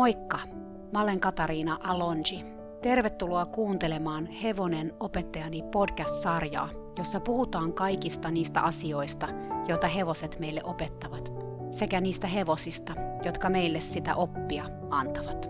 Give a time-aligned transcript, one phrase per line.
[0.00, 0.38] Moikka!
[0.92, 2.44] Mä olen Katariina Alonji.
[2.82, 9.28] Tervetuloa kuuntelemaan Hevonen opettajani podcast-sarjaa, jossa puhutaan kaikista niistä asioista,
[9.68, 11.32] joita hevoset meille opettavat,
[11.70, 12.92] sekä niistä hevosista,
[13.24, 15.48] jotka meille sitä oppia antavat.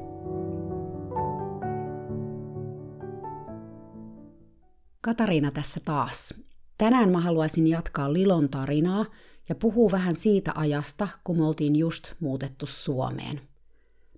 [5.00, 6.34] Katariina tässä taas.
[6.78, 9.06] Tänään mä haluaisin jatkaa Lilon tarinaa
[9.48, 13.40] ja puhuu vähän siitä ajasta, kun me oltiin just muutettu Suomeen–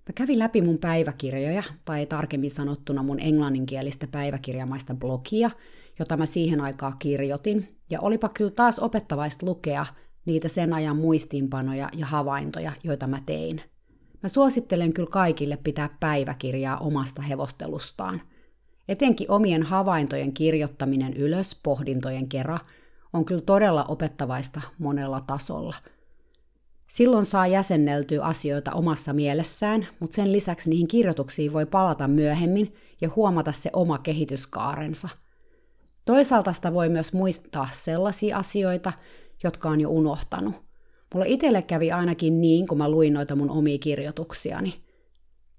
[0.09, 5.51] Mä kävin läpi mun päiväkirjoja, tai tarkemmin sanottuna mun englanninkielistä päiväkirjamaista blogia,
[5.98, 9.87] jota mä siihen aikaan kirjoitin, ja olipa kyllä taas opettavaista lukea
[10.25, 13.62] niitä sen ajan muistiinpanoja ja havaintoja, joita mä tein.
[14.23, 18.23] Mä suosittelen kyllä kaikille pitää päiväkirjaa omasta hevostelustaan.
[18.89, 22.59] Etenkin omien havaintojen kirjoittaminen ylös pohdintojen kera
[23.12, 25.75] on kyllä todella opettavaista monella tasolla–
[26.93, 33.11] Silloin saa jäsenneltyä asioita omassa mielessään, mutta sen lisäksi niihin kirjoituksiin voi palata myöhemmin ja
[33.17, 35.09] huomata se oma kehityskaarensa.
[36.05, 38.93] Toisaalta sitä voi myös muistaa sellaisia asioita,
[39.45, 40.55] jotka on jo unohtanut.
[41.15, 44.75] Mulla itselle kävi ainakin niin, kun mä luin noita mun omia kirjoituksiani.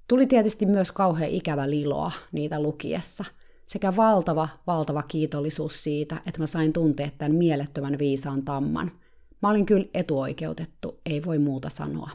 [0.08, 3.26] Tuli tietysti myös kauhean ikävä liloa niitä lukiessa,
[3.66, 8.92] sekä valtava, valtava kiitollisuus siitä, että mä sain tuntea tämän mielettömän viisaan tamman–
[9.44, 12.10] Mä olin kyllä etuoikeutettu, ei voi muuta sanoa.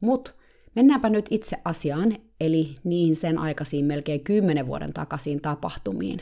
[0.00, 0.34] Mut
[0.74, 6.20] mennäänpä nyt itse asiaan, eli niihin sen aikaisiin melkein kymmenen vuoden takaisin tapahtumiin.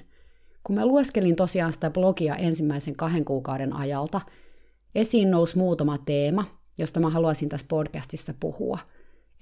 [0.64, 4.20] Kun mä lueskelin tosiaan sitä blogia ensimmäisen kahden kuukauden ajalta,
[4.94, 6.44] esiin nousi muutama teema,
[6.78, 8.78] josta mä haluaisin tässä podcastissa puhua.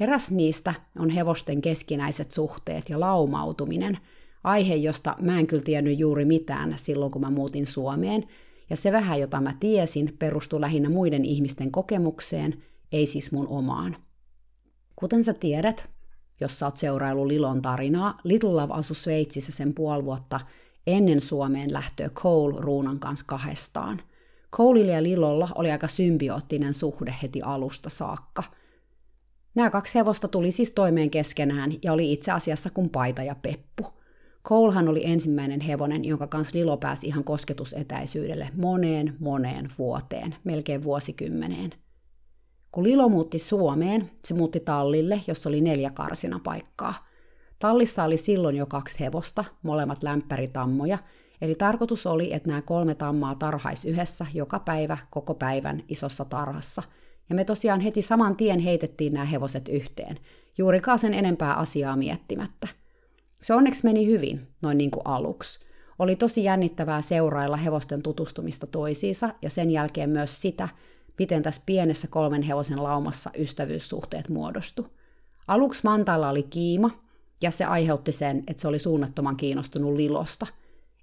[0.00, 3.98] Eräs niistä on hevosten keskinäiset suhteet ja laumautuminen,
[4.44, 8.24] aihe, josta mä en kyllä tiennyt juuri mitään silloin, kun mä muutin Suomeen–
[8.70, 13.96] ja se vähän, jota mä tiesin, perustui lähinnä muiden ihmisten kokemukseen, ei siis mun omaan.
[14.96, 15.90] Kuten sä tiedät,
[16.40, 20.40] jos sä oot seurailu Lilon tarinaa, Little Love asui Sveitsissä sen puoli vuotta
[20.86, 24.02] ennen Suomeen lähtöä Cole Ruunan kanssa kahdestaan.
[24.52, 28.42] Coleilla ja Lilolla oli aika symbioottinen suhde heti alusta saakka.
[29.54, 33.86] Nämä kaksi hevosta tuli siis toimeen keskenään ja oli itse asiassa kuin paita ja peppu–
[34.48, 41.70] Colehan oli ensimmäinen hevonen, jonka kanssa Lilo pääsi ihan kosketusetäisyydelle moneen moneen vuoteen, melkein vuosikymmeneen.
[42.72, 45.90] Kun Lilo muutti Suomeen, se muutti tallille, jossa oli neljä
[46.44, 47.06] paikkaa.
[47.58, 50.98] Tallissa oli silloin jo kaksi hevosta, molemmat lämpäritammoja,
[51.40, 56.82] eli tarkoitus oli, että nämä kolme tammaa tarhais yhdessä joka päivä koko päivän isossa tarhassa.
[57.28, 60.18] Ja me tosiaan heti saman tien heitettiin nämä hevoset yhteen,
[60.58, 62.68] juurikaan sen enempää asiaa miettimättä.
[63.42, 65.60] Se onneksi meni hyvin, noin niin kuin aluksi.
[65.98, 70.68] Oli tosi jännittävää seurailla hevosten tutustumista toisiinsa ja sen jälkeen myös sitä,
[71.18, 74.86] miten tässä pienessä kolmen hevosen laumassa ystävyyssuhteet muodostu.
[75.48, 76.90] Aluksi Mantaalla oli kiima,
[77.42, 80.46] ja se aiheutti sen, että se oli suunnattoman kiinnostunut Lilosta.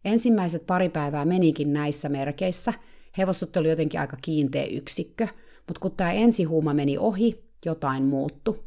[0.05, 2.73] Ensimmäiset pari päivää menikin näissä merkeissä,
[3.17, 5.27] hevoset oli jotenkin aika kiinteä yksikkö,
[5.67, 8.63] mutta kun tämä ensihuuma meni ohi, jotain muuttu.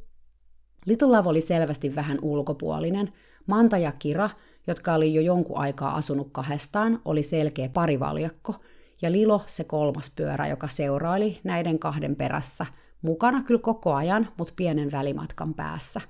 [0.86, 3.12] Little Love oli selvästi vähän ulkopuolinen,
[3.48, 4.30] Manta ja Kira,
[4.66, 8.54] jotka oli jo jonkun aikaa asunut kahdestaan, oli selkeä parivaljakko,
[9.02, 12.66] ja Lilo se kolmas pyörä, joka seuraili näiden kahden perässä,
[13.02, 16.00] mukana kyllä koko ajan, mutta pienen välimatkan päässä.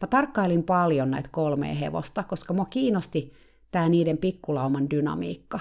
[0.00, 3.32] Mä tarkkailin paljon näitä kolmea hevosta, koska mua kiinnosti
[3.70, 5.60] tämä niiden pikkulauman dynamiikka.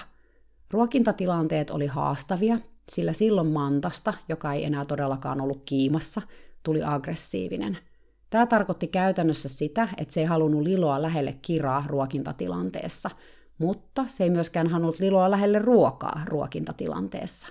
[0.71, 6.21] Ruokintatilanteet oli haastavia, sillä silloin Mantasta, joka ei enää todellakaan ollut kiimassa,
[6.63, 7.77] tuli aggressiivinen–
[8.31, 13.09] Tämä tarkoitti käytännössä sitä, että se ei halunnut Liloa lähelle kiraa ruokintatilanteessa,
[13.57, 17.47] mutta se ei myöskään halunnut Liloa lähelle ruokaa ruokintatilanteessa.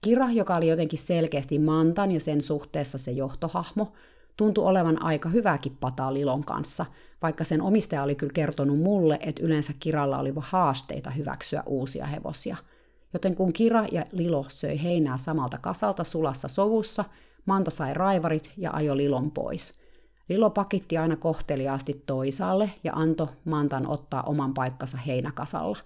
[0.00, 3.92] Kira, joka oli jotenkin selkeästi Mantan ja sen suhteessa se johtohahmo,
[4.36, 6.86] tuntui olevan aika hyväkin pataa Lilon kanssa,
[7.22, 12.56] vaikka sen omistaja oli kyllä kertonut mulle, että yleensä Kiralla oli haasteita hyväksyä uusia hevosia.
[13.12, 17.04] Joten kun Kira ja Lilo söi heinää samalta kasalta sulassa sovussa,
[17.46, 19.74] Manta sai raivarit ja ajo Lilon pois–
[20.28, 25.78] Lilo pakitti aina kohteliaasti toisaalle ja antoi Mantan ottaa oman paikkansa heinäkasalla,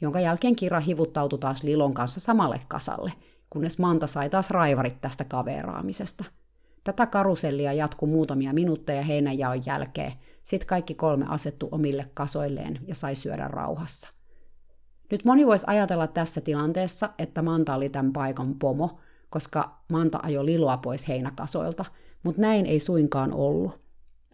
[0.00, 3.12] jonka jälkeen Kira hivuttautui taas Lilon kanssa samalle kasalle,
[3.50, 6.24] kunnes Manta sai taas raivarit tästä kaveraamisesta.
[6.84, 10.12] Tätä karusellia jatkui muutamia minuutteja heinänjaon jälkeen,
[10.42, 14.08] sitten kaikki kolme asettu omille kasoilleen ja sai syödä rauhassa.
[15.10, 18.98] Nyt moni voisi ajatella tässä tilanteessa, että Manta oli tämän paikan pomo,
[19.30, 21.84] koska Manta ajoi Liloa pois heinäkasoilta–
[22.22, 23.82] mutta näin ei suinkaan ollut.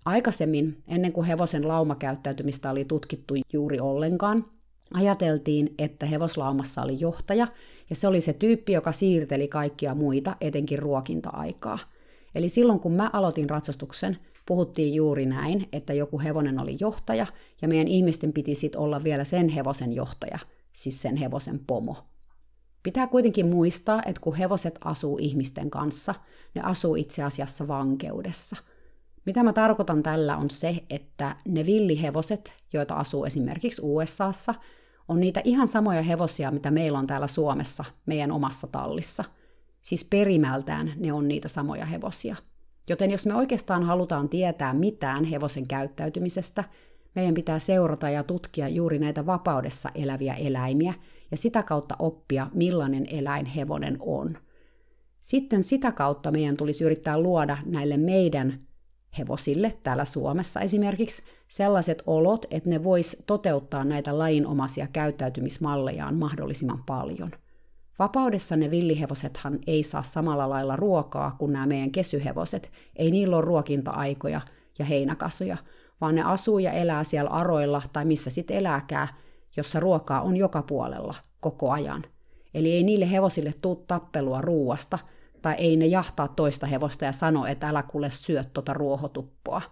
[0.05, 4.44] Aikaisemmin, ennen kuin hevosen laumakäyttäytymistä oli tutkittu juuri ollenkaan,
[4.94, 7.49] ajateltiin, että hevoslaumassa oli johtaja,
[7.90, 11.79] ja se oli se tyyppi, joka siirteli kaikkia muita, etenkin ruokinta-aikaa.
[12.35, 14.17] Eli silloin kun mä aloitin ratsastuksen
[14.49, 17.26] puhuttiin juuri näin, että joku hevonen oli johtaja,
[17.62, 20.38] ja meidän ihmisten piti sitten olla vielä sen hevosen johtaja,
[20.73, 21.96] siis sen hevosen pomo.
[22.83, 26.15] Pitää kuitenkin muistaa, että kun hevoset asuu ihmisten kanssa,
[26.55, 28.57] ne asuu itse asiassa vankeudessa.
[29.27, 34.55] Mitä mä tarkoitan tällä on se, että ne villihevoset, joita asuu esimerkiksi USAssa,
[35.09, 39.25] on niitä ihan samoja hevosia, mitä meillä on täällä Suomessa meidän omassa tallissa.
[39.83, 42.37] Siis perimältään ne on niitä samoja hevosia.
[42.89, 46.65] Joten jos me oikeastaan halutaan tietää mitään hevosen käyttäytymisestä,
[47.15, 50.95] meidän pitää seurata ja tutkia juuri näitä vapaudessa eläviä eläimiä
[51.31, 54.39] ja sitä kautta oppia, millainen eläin hevonen on.
[55.21, 58.61] Sitten sitä kautta meidän tulisi yrittää luoda näille meidän
[59.19, 67.31] hevosille täällä Suomessa esimerkiksi sellaiset olot, että ne vois toteuttaa näitä lajinomaisia käyttäytymismallejaan mahdollisimman paljon.
[67.99, 72.71] Vapaudessa ne villihevosethan ei saa samalla lailla ruokaa kuin nämä meidän kesyhevoset.
[72.97, 74.41] Ei niillä ole ruokinta-aikoja
[74.79, 75.57] ja heinäkasuja,
[76.01, 79.09] vaan ne asuu ja elää siellä aroilla tai missä sitten elääkään,
[79.56, 82.05] jossa ruokaa on joka puolella koko ajan.
[82.55, 84.99] Eli ei niille hevosille tuu tappelua ruuasta,
[85.43, 89.62] tai ei ne jahtaa toista hevosta ja sano, että älä kuule syö tuota ruohotuppoa.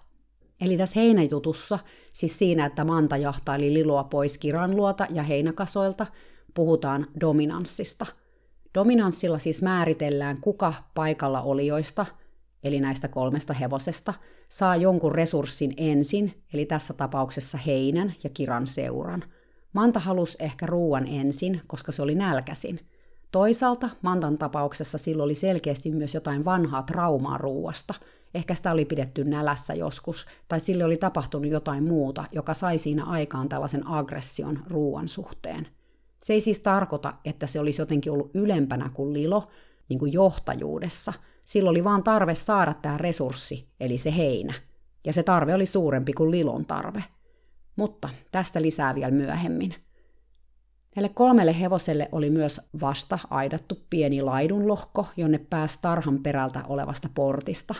[0.60, 1.78] Eli tässä heinäjutussa,
[2.12, 6.06] siis siinä, että Manta jahtaili liloa pois kiranluota ja heinäkasoilta,
[6.54, 8.06] puhutaan dominanssista.
[8.74, 12.06] Dominanssilla siis määritellään, kuka paikalla olijoista,
[12.64, 14.14] eli näistä kolmesta hevosesta,
[14.48, 19.24] saa jonkun resurssin ensin, eli tässä tapauksessa heinän ja kiran seuran.
[19.76, 22.80] Manta halusi ehkä ruuan ensin, koska se oli nälkäsin–
[23.32, 27.94] Toisaalta Mantan tapauksessa sillä oli selkeästi myös jotain vanhaa traumaa ruuasta.
[28.34, 33.04] Ehkä sitä oli pidetty nälässä joskus, tai sille oli tapahtunut jotain muuta, joka sai siinä
[33.04, 35.68] aikaan tällaisen aggression ruuan suhteen.
[36.22, 39.48] Se ei siis tarkoita, että se olisi jotenkin ollut ylempänä kuin Lilo,
[39.88, 41.12] niin kuin johtajuudessa.
[41.46, 44.54] Sillä oli vaan tarve saada tämä resurssi, eli se heinä.
[45.04, 47.04] Ja se tarve oli suurempi kuin Lilon tarve.
[47.76, 49.74] Mutta tästä lisää vielä myöhemmin.
[50.96, 57.74] Näille kolmelle hevoselle oli myös vasta aidattu pieni laidunlohko, jonne pääsi tarhan perältä olevasta portista.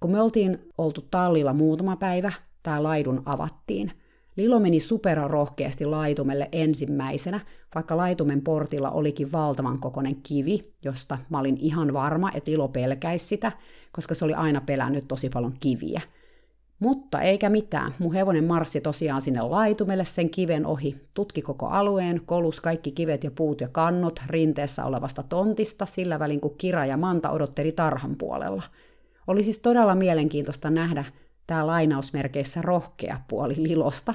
[0.00, 2.32] Kun me oltiin oltu tallilla muutama päivä,
[2.62, 3.92] tämä laidun avattiin.
[4.36, 4.78] Lilo meni
[5.26, 7.40] rohkeasti laitumelle ensimmäisenä,
[7.74, 13.26] vaikka laitumen portilla olikin valtavan kokoinen kivi, josta mä olin ihan varma, että Lilo pelkäisi
[13.26, 13.52] sitä,
[13.92, 16.00] koska se oli aina pelännyt tosi paljon kiviä–
[16.80, 17.94] mutta eikä mitään.
[17.98, 23.24] Mun hevonen marssi tosiaan sinne laitumelle sen kiven ohi, tutki koko alueen, kolus kaikki kivet
[23.24, 28.16] ja puut ja kannot rinteessä olevasta tontista sillä välin, kun Kira ja Manta odotteli tarhan
[28.16, 28.62] puolella.
[29.26, 31.04] Oli siis todella mielenkiintoista nähdä
[31.46, 34.14] tämä lainausmerkeissä rohkea puoli Lilosta.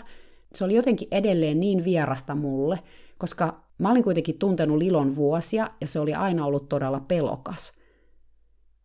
[0.53, 2.79] Se oli jotenkin edelleen niin vierasta mulle,
[3.17, 7.73] koska mä olin kuitenkin tuntenut Lilon vuosia ja se oli aina ollut todella pelokas–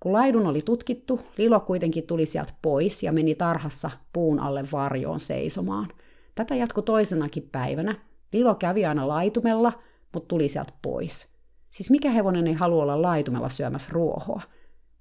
[0.00, 5.20] kun laidun oli tutkittu, Lilo kuitenkin tuli sieltä pois ja meni tarhassa puun alle varjoon
[5.20, 5.88] seisomaan.
[6.34, 7.94] Tätä jatkui toisenakin päivänä.
[8.32, 9.72] Lilo kävi aina laitumella,
[10.14, 11.28] mutta tuli sieltä pois.
[11.70, 14.42] Siis mikä hevonen ei halua olla laitumella syömässä ruohoa?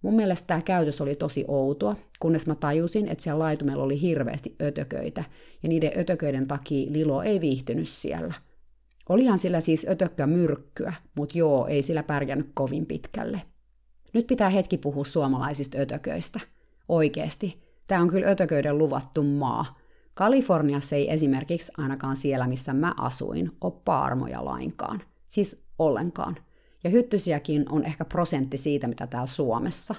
[0.02, 4.56] Mun mielestä tämä käytös oli tosi outoa, kunnes mä tajusin, että siellä laitumella oli hirveästi
[4.62, 5.24] ötököitä,
[5.64, 8.34] ja niiden ötököiden takia Lilo ei viihtynyt siellä.
[9.10, 13.42] Olihan sillä siis ötökkä myrkkyä, mutta joo, ei sillä pärjännyt kovin pitkälle.
[14.14, 16.40] Nyt pitää hetki puhua suomalaisista ötököistä.
[16.90, 17.62] Oikeesti.
[17.88, 19.78] Tämä on kyllä ötököiden luvattu maa.
[20.14, 25.02] Kaliforniassa ei esimerkiksi ainakaan siellä, missä mä asuin, ole paarmoja lainkaan.
[25.28, 26.38] Siis ollenkaan.
[26.84, 29.96] Ja hyttysiäkin on ehkä prosentti siitä, mitä täällä Suomessa.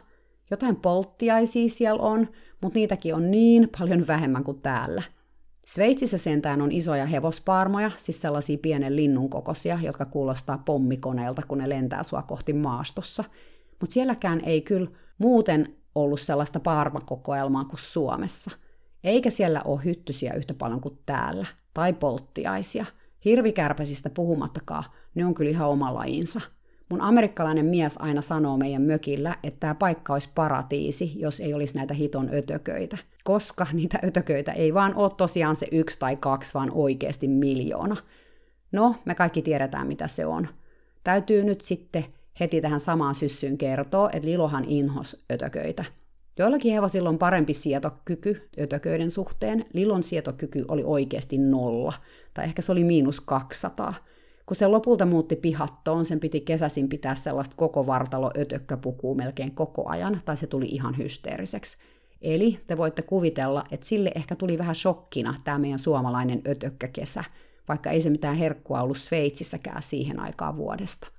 [0.51, 2.29] Jotain polttiaisia siellä on,
[2.61, 5.03] mutta niitäkin on niin paljon vähemmän kuin täällä.
[5.67, 11.69] Sveitsissä sentään on isoja hevospaarmoja, siis sellaisia pienen linnun kokoisia, jotka kuulostaa pommikoneelta, kun ne
[11.69, 13.25] lentää sua kohti maastossa–
[13.81, 18.51] mutta sielläkään ei kyllä muuten ollut sellaista parmakokoelmaa kuin Suomessa.
[19.05, 22.85] Eikä siellä ole hyttysiä yhtä paljon kuin täällä, tai polttiaisia.
[23.25, 26.41] Hirvikärpäsistä puhumattakaan, ne on kyllä ihan oma lajinsa.
[26.89, 31.77] Mun amerikkalainen mies aina sanoo meidän mökillä, että tämä paikka olisi paratiisi, jos ei olisi
[31.77, 32.99] näitä hiton ötököitä.
[33.25, 37.97] Koska niitä ötököitä ei vaan ole tosiaan se yksi tai kaksi, vaan oikeasti miljoona.
[38.73, 40.49] No, me kaikki tiedetään, mitä se on.
[41.05, 42.05] Täytyy nyt sitten
[42.41, 45.85] heti tähän samaan syssyyn kertoo, että Lilohan inhos ötököitä.
[46.39, 49.65] Joillakin hevosilla on parempi sietokyky ötököiden suhteen.
[49.73, 51.93] Lilon sietokyky oli oikeasti nolla,
[52.35, 53.95] tai ehkä se oli miinus 200.
[54.47, 59.89] Kun se lopulta muutti pihattoon, sen piti kesäsin pitää sellaista koko vartalo ötökkäpukua melkein koko
[59.89, 61.77] ajan, tai se tuli ihan hysteeriseksi.
[62.23, 67.25] Eli te voitte kuvitella, että sille ehkä tuli vähän shokkina tämä meidän suomalainen ötökkäkesä,
[67.69, 71.18] vaikka ei se mitään herkkua ollut Sveitsissäkään siihen aikaan vuodesta.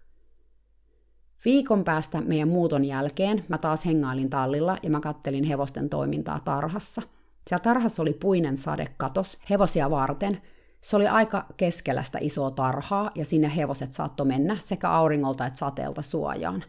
[1.45, 7.01] Viikon päästä meidän muuton jälkeen mä taas hengailin tallilla ja mä kattelin hevosten toimintaa tarhassa.
[7.47, 10.41] Siellä tarhassa oli puinen sadekatos hevosia varten.
[10.81, 15.59] Se oli aika keskellä sitä isoa tarhaa ja sinne hevoset saattoi mennä sekä auringolta että
[15.59, 16.63] sateelta suojaan.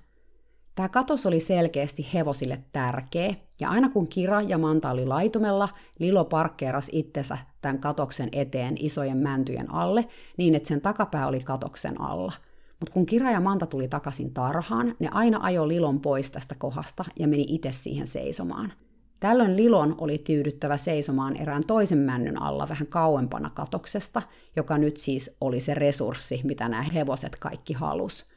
[0.75, 6.25] Tämä katos oli selkeästi hevosille tärkeä, ja aina kun Kira ja Manta oli laitumella, Lilo
[6.25, 12.33] parkkeeras itsensä tämän katoksen eteen isojen mäntyjen alle, niin että sen takapää oli katoksen alla–
[12.81, 17.05] mutta kun Kira ja Manta tuli takaisin tarhaan, ne aina ajoi Lilon pois tästä kohdasta
[17.19, 18.73] ja meni itse siihen seisomaan.
[19.21, 24.23] Tällöin Lilon oli tyydyttävä seisomaan erään toisen männyn alla vähän kauempana katoksesta,
[24.57, 28.31] joka nyt siis oli se resurssi, mitä nämä hevoset kaikki halus.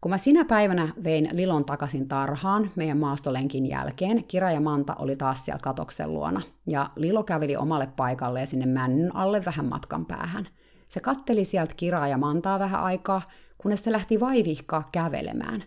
[0.00, 5.16] Kun mä sinä päivänä vein Lilon takaisin tarhaan meidän maastolenkin jälkeen, Kira ja Manta oli
[5.16, 10.48] taas siellä katoksen luona, ja Lilo käveli omalle paikalleen sinne männyn alle vähän matkan päähän.
[10.88, 13.22] Se katteli sieltä kiraa ja mantaa vähän aikaa,
[13.58, 15.64] kunnes se lähti vaivihkaa kävelemään.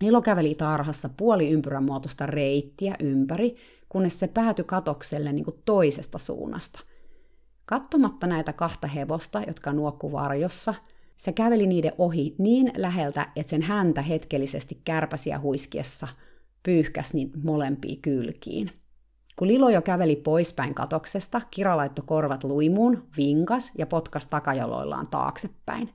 [0.00, 3.56] Nilo käveli tarhassa puoli ympyrän muotoista reittiä ympäri,
[3.88, 6.80] kunnes se päätyi katokselle niin kuin toisesta suunnasta.
[7.66, 10.74] Kattomatta näitä kahta hevosta, jotka nuokku varjossa,
[11.16, 16.08] se käveli niiden ohi niin läheltä, että sen häntä hetkellisesti kärpäsiä huiskiessa
[16.62, 18.70] pyyhkäsi niitä molempia kylkiin.
[19.38, 25.90] Kun Lilo jo käveli poispäin katoksesta, Kira laittoi korvat luimuun, vinkas ja potkas takajaloillaan taaksepäin.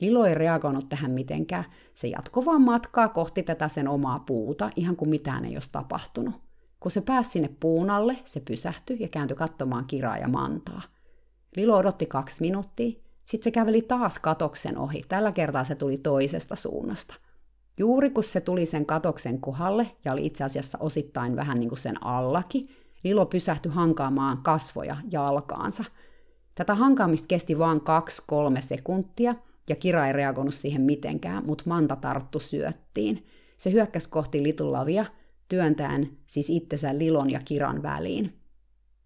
[0.00, 1.64] Lilo ei reagoinut tähän mitenkään.
[1.94, 6.34] Se jatkoi vaan matkaa kohti tätä sen omaa puuta, ihan kuin mitään ei olisi tapahtunut.
[6.80, 10.82] Kun se pääsi sinne puun alle, se pysähtyi ja kääntyi katsomaan Kiraa ja Mantaa.
[11.56, 15.04] Lilo odotti kaksi minuuttia, sitten se käveli taas katoksen ohi.
[15.08, 17.14] Tällä kertaa se tuli toisesta suunnasta.
[17.78, 21.78] Juuri kun se tuli sen katoksen kohdalle, ja oli itse asiassa osittain vähän niin kuin
[21.78, 22.68] sen allakin,
[23.06, 25.84] Lilo pysähtyi hankaamaan kasvoja jalkaansa.
[26.54, 29.34] Tätä hankaamista kesti vain kaksi kolme sekuntia,
[29.68, 33.26] ja Kira ei reagoinut siihen mitenkään, mutta Manta tarttu syöttiin.
[33.58, 35.06] Se hyökkäsi kohti Litulavia,
[35.48, 38.40] työntäen siis itsensä Lilon ja Kiran väliin.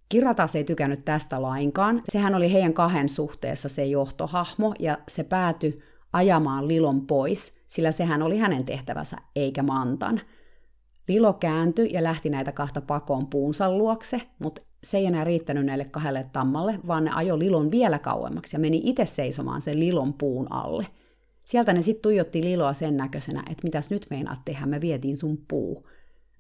[0.09, 2.03] Kira taas ei tykännyt tästä lainkaan.
[2.13, 8.23] Sehän oli heidän kahden suhteessa se johtohahmo, ja se päätyi ajamaan Lilon pois, sillä sehän
[8.23, 10.21] oli hänen tehtävänsä, eikä Mantan–
[11.11, 15.85] Lilo kääntyi ja lähti näitä kahta pakoon puunsa luokse, mutta se ei enää riittänyt näille
[15.85, 20.53] kahdelle tammalle, vaan ne ajo Lilon vielä kauemmaksi ja meni itse seisomaan sen Lilon puun
[20.53, 20.87] alle.
[21.45, 25.39] Sieltä ne sitten tuijotti Liloa sen näköisenä, että mitäs nyt meinaat tehdä, me vietiin sun
[25.49, 25.89] puu.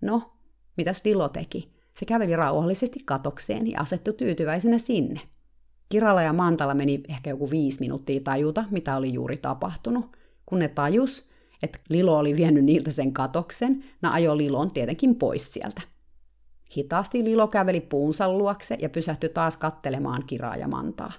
[0.00, 0.32] No,
[0.76, 1.72] mitäs Lilo teki?
[1.98, 5.20] Se käveli rauhallisesti katokseen ja asettui tyytyväisenä sinne.
[5.88, 10.16] Kiralla ja Mantalla meni ehkä joku viisi minuuttia tajuta, mitä oli juuri tapahtunut.
[10.46, 11.29] Kun ne tajus,
[11.62, 15.80] että Lilo oli vienyt niiltä sen katoksen, na ajo Lilon tietenkin pois sieltä.
[16.76, 21.12] Hitaasti Lilo käveli puunsa luokse ja pysähtyi taas kattelemaan kiraa ja mantaa.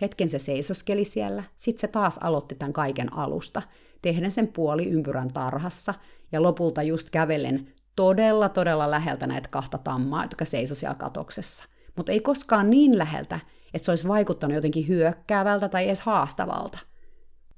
[0.00, 3.62] Hetken se seisoskeli siellä, sitten se taas aloitti tämän kaiken alusta,
[4.02, 5.94] tehden sen puoli ympyrän tarhassa
[6.32, 11.64] ja lopulta just kävellen todella todella läheltä näitä kahta tammaa, jotka seisoi siellä katoksessa.
[11.96, 13.40] Mutta ei koskaan niin läheltä,
[13.74, 16.78] että se olisi vaikuttanut jotenkin hyökkäävältä tai edes haastavalta.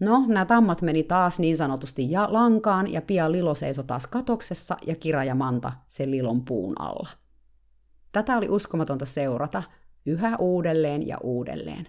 [0.00, 4.76] No, nämä tammat meni taas niin sanotusti ja lankaan, ja pian Lilo seisoi taas katoksessa
[4.87, 7.09] ja Kira ja Manta sen Lilon puun alla.
[8.12, 9.62] Tätä oli uskomatonta seurata
[10.07, 11.87] yhä uudelleen ja uudelleen.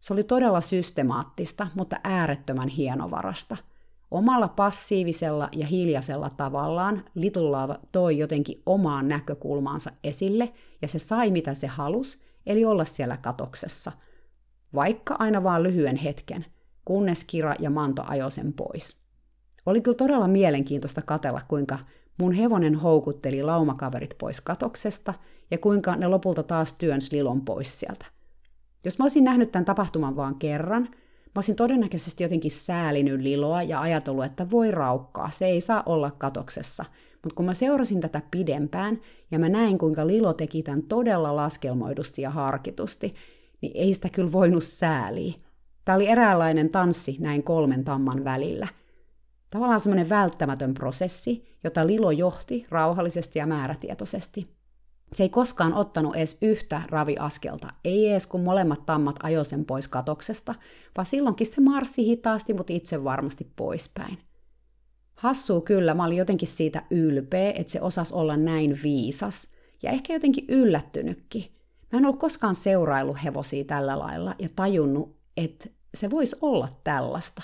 [0.00, 3.56] Se oli todella systemaattista, mutta äärettömän hienovarasta.
[4.10, 10.52] Omalla passiivisella ja hiljaisella tavallaan Little Love toi jotenkin omaan näkökulmaansa esille,
[10.82, 13.92] ja se sai mitä se halusi, eli olla siellä katoksessa.
[14.74, 16.46] Vaikka aina vaan lyhyen hetken–
[16.86, 18.96] kunnes Kira ja Manto ajoi sen pois.
[19.66, 21.78] Oli kyllä todella mielenkiintoista katella, kuinka
[22.18, 25.14] mun hevonen houkutteli laumakaverit pois katoksesta
[25.50, 28.06] ja kuinka ne lopulta taas työnsi Lilon pois sieltä.
[28.84, 33.80] Jos mä olisin nähnyt tämän tapahtuman vaan kerran, mä olisin todennäköisesti jotenkin säälinyt Liloa ja
[33.80, 36.84] ajatellut, että voi raukkaa, se ei saa olla katoksessa.
[37.22, 39.00] Mutta kun mä seurasin tätä pidempään
[39.30, 43.14] ja mä näin, kuinka Lilo teki tämän todella laskelmoidusti ja harkitusti,
[43.60, 45.45] niin ei sitä kyllä voinut sääliä.
[45.86, 48.68] Tämä oli eräänlainen tanssi näin kolmen tamman välillä.
[49.50, 54.56] Tavallaan semmoinen välttämätön prosessi, jota Lilo johti rauhallisesti ja määrätietoisesti.
[55.12, 59.88] Se ei koskaan ottanut edes yhtä raviaskelta, ei edes kun molemmat tammat ajoi sen pois
[59.88, 60.54] katoksesta,
[60.96, 64.18] vaan silloinkin se marssi hitaasti, mutta itse varmasti poispäin.
[65.14, 69.48] Hassuu kyllä, mä olin jotenkin siitä ylpeä, että se osasi olla näin viisas,
[69.82, 71.44] ja ehkä jotenkin yllättynytkin.
[71.92, 77.42] Mä en ollut koskaan seuraillut hevosia tällä lailla ja tajunnut, että se voisi olla tällaista.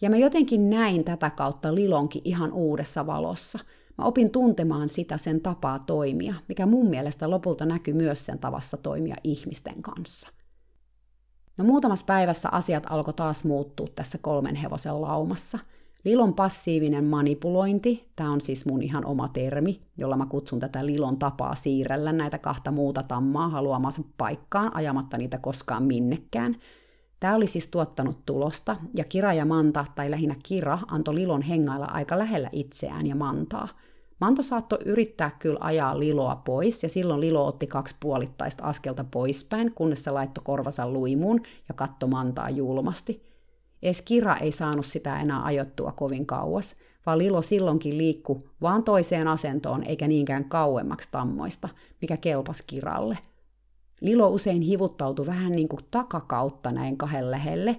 [0.00, 3.58] Ja mä jotenkin näin tätä kautta Lilonkin ihan uudessa valossa.
[3.98, 8.76] Mä opin tuntemaan sitä sen tapaa toimia, mikä mun mielestä lopulta näkyy myös sen tavassa
[8.76, 10.28] toimia ihmisten kanssa.
[11.56, 15.58] No muutamassa päivässä asiat alkoi taas muuttua tässä kolmen hevosen laumassa.
[16.04, 21.18] Lilon passiivinen manipulointi, tämä on siis mun ihan oma termi, jolla mä kutsun tätä Lilon
[21.18, 26.56] tapaa siirrellä näitä kahta muuta tammaa haluamansa paikkaan ajamatta niitä koskaan minnekään.
[27.20, 31.86] Tämä oli siis tuottanut tulosta, ja Kira ja Manta, tai lähinnä Kira, antoi Lilon hengailla
[31.86, 33.68] aika lähellä itseään ja Mantaa.
[34.20, 39.72] Manta saattoi yrittää kyllä ajaa Liloa pois, ja silloin Lilo otti kaksi puolittaista askelta poispäin,
[39.74, 43.22] kunnes se laittoi korvansa luimuun ja katto Mantaa julmasti–
[43.82, 49.28] Ees Kira ei saanut sitä enää ajottua kovin kauas, vaan Lilo silloinkin liikku vaan toiseen
[49.28, 51.68] asentoon eikä niinkään kauemmaksi tammoista,
[52.00, 53.18] mikä kelpas Kiralle.
[54.00, 57.76] Lilo usein hivuttautui vähän niin kuin takakautta näin kahden lähelle,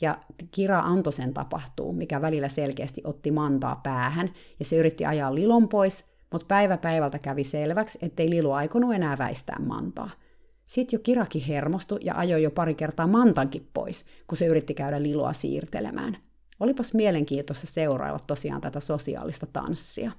[0.00, 0.18] ja
[0.50, 5.68] Kira antoi sen tapahtuu, mikä välillä selkeästi otti mantaa päähän, ja se yritti ajaa Lilon
[5.68, 10.10] pois, mutta päivä päivältä kävi selväksi, ettei Lilo aikonut enää väistää mantaa–
[10.70, 15.02] sitten jo Kiraki hermostui ja ajoi jo pari kertaa Mantankin pois, kun se yritti käydä
[15.02, 16.16] Liloa siirtelemään.
[16.60, 20.12] Olipas mielenkiintoista seurailla tosiaan tätä sosiaalista tanssia.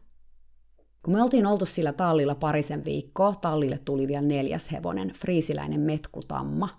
[1.06, 6.70] Kun me oltiin oltu sillä tallilla parisen viikkoa, tallille tuli vielä neljäs hevonen, friisiläinen metkutamma.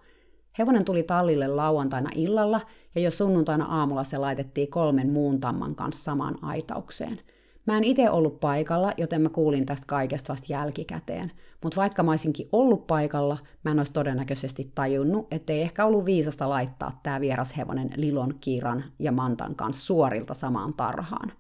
[0.59, 2.61] Hevonen tuli tallille lauantaina illalla
[2.95, 7.21] ja jo sunnuntaina aamulla se laitettiin kolmen muun tamman kanssa samaan aitaukseen–
[7.67, 11.33] Mä en itse ollut paikalla, joten mä kuulin tästä kaikesta vasta jälkikäteen.
[11.63, 16.49] Mutta vaikka mä olisinkin ollut paikalla, mä en olisi todennäköisesti tajunnut, ettei ehkä ollut viisasta
[16.49, 21.33] laittaa tämä vierashevonen Lilon, Kiiran ja Mantan kanssa suorilta samaan tarhaan.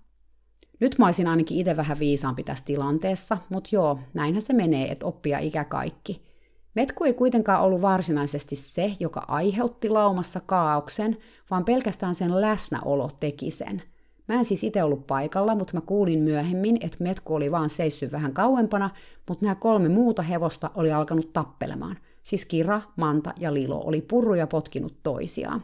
[0.83, 5.07] Nyt mä olisin ainakin itse vähän viisaampi tässä tilanteessa, mutta joo, näinhän se menee, että
[5.07, 6.23] oppia ikä kaikki.
[6.75, 11.17] Metku ei kuitenkaan ollut varsinaisesti se, joka aiheutti laumassa kaauksen,
[11.51, 13.83] vaan pelkästään sen läsnäolo teki sen–
[14.29, 18.13] Mä en siis itse ollut paikalla, mutta mä kuulin myöhemmin, että Metku oli vaan seissyt
[18.13, 18.91] vähän kauempana,
[19.29, 21.97] mutta nämä kolme muuta hevosta oli alkanut tappelemaan.
[22.23, 25.63] Siis Kira, Manta ja Lilo oli purruja potkinut toisiaan.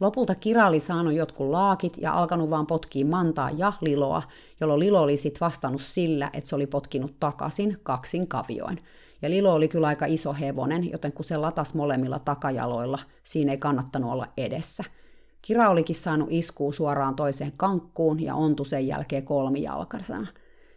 [0.00, 4.22] Lopulta Kira oli saanut jotkut laakit ja alkanut vaan potkia Mantaa ja Liloa,
[4.60, 8.84] jolloin Lilo oli sitten vastannut sillä, että se oli potkinut takaisin kaksin kavioin.
[9.22, 13.58] Ja Lilo oli kyllä aika iso hevonen, joten kun se latas molemmilla takajaloilla, siinä ei
[13.58, 14.84] kannattanut olla edessä–
[15.46, 20.26] Kira olikin saanut iskuu suoraan toiseen kankkuun ja ontu sen jälkeen kolmijalkaisena.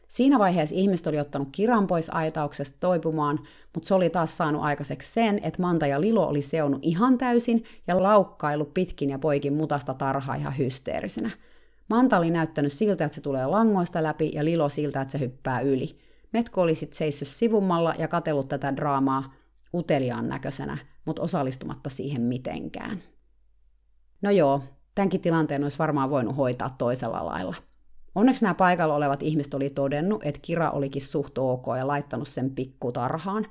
[0.09, 3.39] Siinä vaiheessa ihmiset oli ottanut Kiran pois aitauksesta toipumaan,
[3.73, 7.63] mutta se oli taas saanut aikaiseksi sen, että Manta ja Lilo oli seonnut ihan täysin
[7.87, 11.29] ja laukkailu pitkin ja poikin mutasta tarhaa ihan hysteerisenä.
[11.89, 15.59] Manta oli näyttänyt siltä, että se tulee langoista läpi ja Lilo siltä, että se hyppää
[15.59, 15.99] yli.
[16.33, 19.33] Metko oli sitten seissyt sivummalla ja katellut tätä draamaa
[19.73, 22.99] uteliaan näköisenä, mutta osallistumatta siihen mitenkään.
[24.21, 24.63] No joo,
[24.95, 27.55] tämänkin tilanteen olisi varmaan voinut hoitaa toisella lailla.
[28.15, 32.49] Onneksi nämä paikalla olevat ihmiset oli todennut, että Kira olikin suht ok ja laittanut sen
[32.49, 33.45] pikkutarhaan.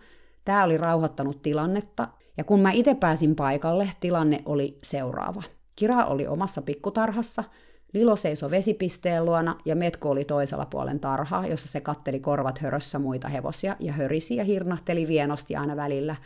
[0.44, 5.42] Tämä oli rauhoittanut tilannetta, ja kun mä itse pääsin paikalle, tilanne oli seuraava.
[5.76, 7.44] Kira oli omassa pikkutarhassa,
[7.92, 12.98] Lilo seisoi vesipisteen luona ja Metko oli toisella puolen tarhaa, jossa se katteli korvat hörössä
[12.98, 16.16] muita hevosia ja hörisi ja hirnahteli vienosti aina välillä,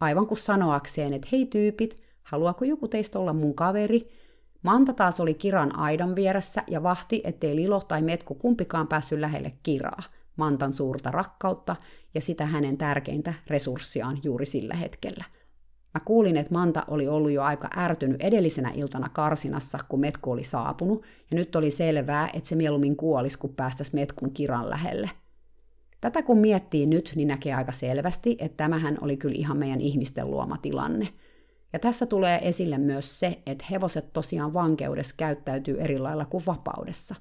[0.00, 4.08] aivan kuin sanoakseen, että hei tyypit, Haluaako joku teistä olla mun kaveri?
[4.62, 9.52] Manta taas oli Kiran aidan vieressä ja vahti, ettei Lilo tai Metku kumpikaan päässyt lähelle
[9.62, 10.02] Kiraa,
[10.36, 11.76] Mantan suurta rakkautta
[12.14, 15.24] ja sitä hänen tärkeintä resurssiaan juuri sillä hetkellä.
[15.94, 20.44] Mä kuulin, että Manta oli ollut jo aika ärtynyt edellisenä iltana karsinassa, kun Metku oli
[20.44, 25.10] saapunut, ja nyt oli selvää, että se mieluummin kuolisi, kun päästäisi Metkun Kiran lähelle.
[26.00, 30.30] Tätä kun miettii nyt, niin näkee aika selvästi, että tämähän oli kyllä ihan meidän ihmisten
[30.30, 31.08] luoma tilanne–
[31.72, 37.14] ja tässä tulee esille myös se, että hevoset tosiaan vankeudessa käyttäytyy eri lailla kuin vapaudessa.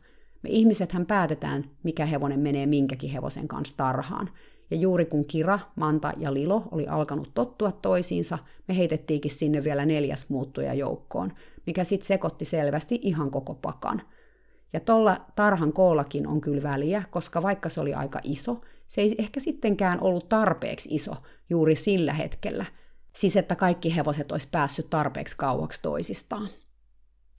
[0.44, 4.30] Me ihmisethän päätetään, mikä hevonen menee minkäkin hevosen kanssa tarhaan.
[4.72, 9.86] Ja juuri kun Kira, Manta ja Lilo oli alkanut tottua toisiinsa, me heitettiinkin sinne vielä
[9.86, 11.34] neljäs muuttuja joukkoon,
[11.66, 14.02] mikä sitten sekoitti selvästi ihan koko pakan.
[14.74, 19.16] Ja tuolla tarhan koollakin on kyllä väliä, koska vaikka se oli aika iso, se ei
[19.18, 21.14] ehkä sittenkään ollut tarpeeksi iso
[21.50, 22.66] juuri sillä hetkellä–
[23.20, 26.50] Siis että kaikki hevoset olisi päässyt tarpeeksi kauaksi toisistaan.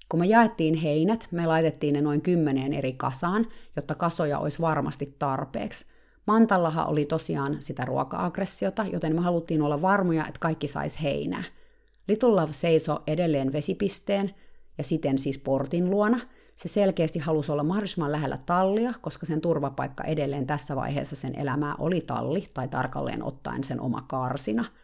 [0.08, 5.16] Kun me jaettiin heinät, me laitettiin ne noin kymmeneen eri kasaan, jotta kasoja olisi varmasti
[5.18, 5.84] tarpeeksi.
[6.26, 11.44] Mantallahan oli tosiaan sitä ruoka-aggressiota, joten me haluttiin olla varmoja, että kaikki sais heinää.
[12.08, 14.34] Little Love seisoi edelleen vesipisteen
[14.78, 16.20] ja siten siis portin luona.
[16.56, 21.74] Se selkeästi halusi olla mahdollisimman lähellä tallia, koska sen turvapaikka edelleen tässä vaiheessa sen elämää
[21.78, 24.64] oli talli, tai tarkalleen ottaen sen oma karsina–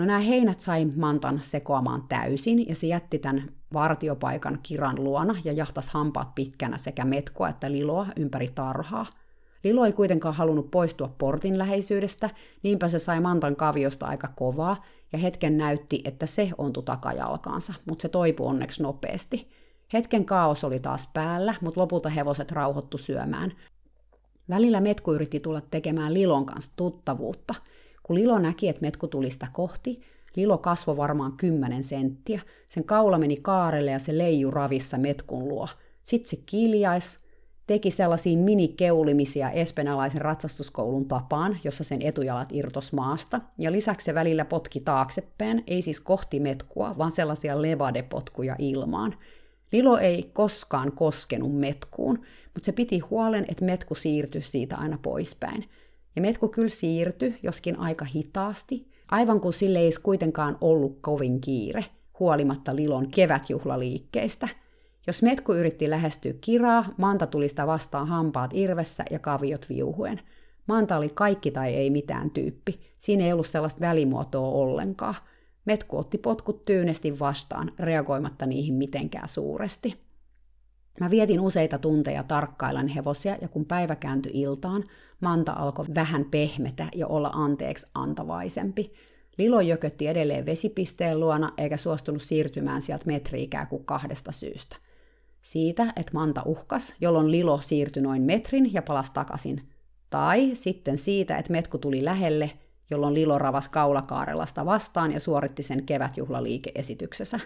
[0.00, 5.52] No nämä heinät sai Mantan sekoamaan täysin ja se jätti tämän vartiopaikan kiran luona ja
[5.52, 9.06] jahtas hampaat pitkänä sekä metkoa että liloa ympäri tarhaa.
[9.64, 12.30] Lilo ei kuitenkaan halunnut poistua portin läheisyydestä,
[12.62, 18.02] niinpä se sai Mantan kaviosta aika kovaa ja hetken näytti, että se ontui takajalkaansa, mutta
[18.02, 19.50] se toipui onneksi nopeasti.
[19.92, 23.52] Hetken kaos oli taas päällä, mutta lopulta hevoset rauhoittu syömään.
[24.48, 27.54] Välillä Metku yritti tulla tekemään Lilon kanssa tuttavuutta.
[28.10, 30.00] Kun Lilo näki, että Metku tuli sitä kohti,
[30.36, 32.40] Lilo kasvoi varmaan 10 senttiä.
[32.68, 35.68] Sen kaula meni kaarelle ja se leiju ravissa Metkun luo.
[36.02, 37.18] Sitten se kiljais,
[37.66, 44.44] teki sellaisia minikeulimisia espanjalaisen ratsastuskoulun tapaan, jossa sen etujalat irtos maasta, ja lisäksi se välillä
[44.44, 49.14] potki taaksepäin, ei siis kohti metkua, vaan sellaisia levadepotkuja ilmaan.
[49.72, 52.18] Lilo ei koskaan koskenut metkuun,
[52.54, 55.64] mutta se piti huolen, että metku siirtyi siitä aina poispäin.
[56.20, 61.84] Ja metku kyllä siirtyi, joskin aika hitaasti, aivan kuin sille ei kuitenkaan ollut kovin kiire,
[62.18, 64.48] huolimatta Lilon kevätjuhlaliikkeistä–
[65.06, 70.20] jos metku yritti lähestyä kiraa, Manta tuli sitä vastaan hampaat irvessä ja kaviot viuhuen.
[70.66, 72.80] Manta oli kaikki tai ei mitään tyyppi.
[72.98, 75.14] Siinä ei ollut sellaista välimuotoa ollenkaan.
[75.64, 80.09] Metku otti potkut tyynesti vastaan, reagoimatta niihin mitenkään suuresti.
[81.00, 84.84] Mä vietin useita tunteja tarkkailen hevosia, ja kun päivä kääntyi iltaan,
[85.20, 88.92] Manta alkoi vähän pehmetä ja olla anteeksi antavaisempi.
[89.38, 94.76] Lilo jökötti edelleen vesipisteen luona, eikä suostunut siirtymään sieltä metriikää kuin kahdesta syystä–
[95.42, 99.68] siitä, että Manta uhkas, jolloin Lilo siirtyi noin metrin ja palasi takaisin.
[100.10, 102.50] Tai sitten siitä, että Metku tuli lähelle,
[102.90, 107.40] jolloin Lilo ravas kaulakaarelasta vastaan ja suoritti sen kevätjuhlaliikeesityksessä.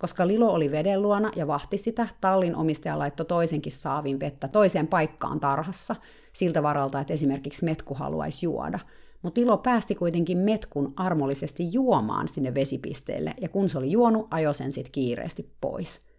[0.00, 4.86] Koska Lilo oli veden luona ja vahti sitä, tallin omistaja laittoi toisenkin saavin vettä toiseen
[4.86, 5.96] paikkaan tarhassa,
[6.32, 8.78] siltä varalta, että esimerkiksi Metku haluaisi juoda.
[9.22, 14.54] Mutta Lilo päästi kuitenkin Metkun armollisesti juomaan sinne vesipisteelle, ja kun se oli juonut, ajoi
[14.54, 16.00] sen sitten kiireesti pois–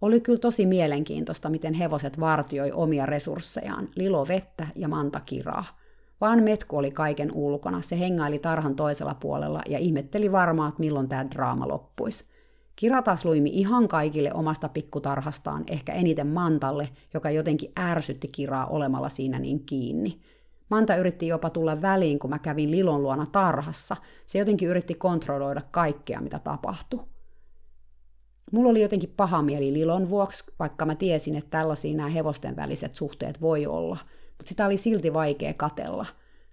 [0.00, 5.64] oli kyllä tosi mielenkiintoista, miten hevoset vartioi omia resurssejaan, lilo vettä ja manta kiraa.
[6.20, 11.30] Vaan Metku oli kaiken ulkona, se hengaili tarhan toisella puolella ja ihmetteli varmaan, milloin tämä
[11.30, 12.24] draama loppuisi.
[12.78, 19.08] Kira taas luimi ihan kaikille omasta pikkutarhastaan, ehkä eniten Mantalle, joka jotenkin ärsytti Kiraa olemalla
[19.08, 20.20] siinä niin kiinni.
[20.68, 23.96] Manta yritti jopa tulla väliin, kun mä kävin Lilon luona tarhassa.
[24.26, 27.00] Se jotenkin yritti kontrolloida kaikkea, mitä tapahtui.
[28.52, 32.94] Mulla oli jotenkin paha mieli Lilon vuoksi, vaikka mä tiesin, että tällaisia nämä hevosten väliset
[32.94, 33.98] suhteet voi olla,
[34.38, 36.06] mutta sitä oli silti vaikea katella.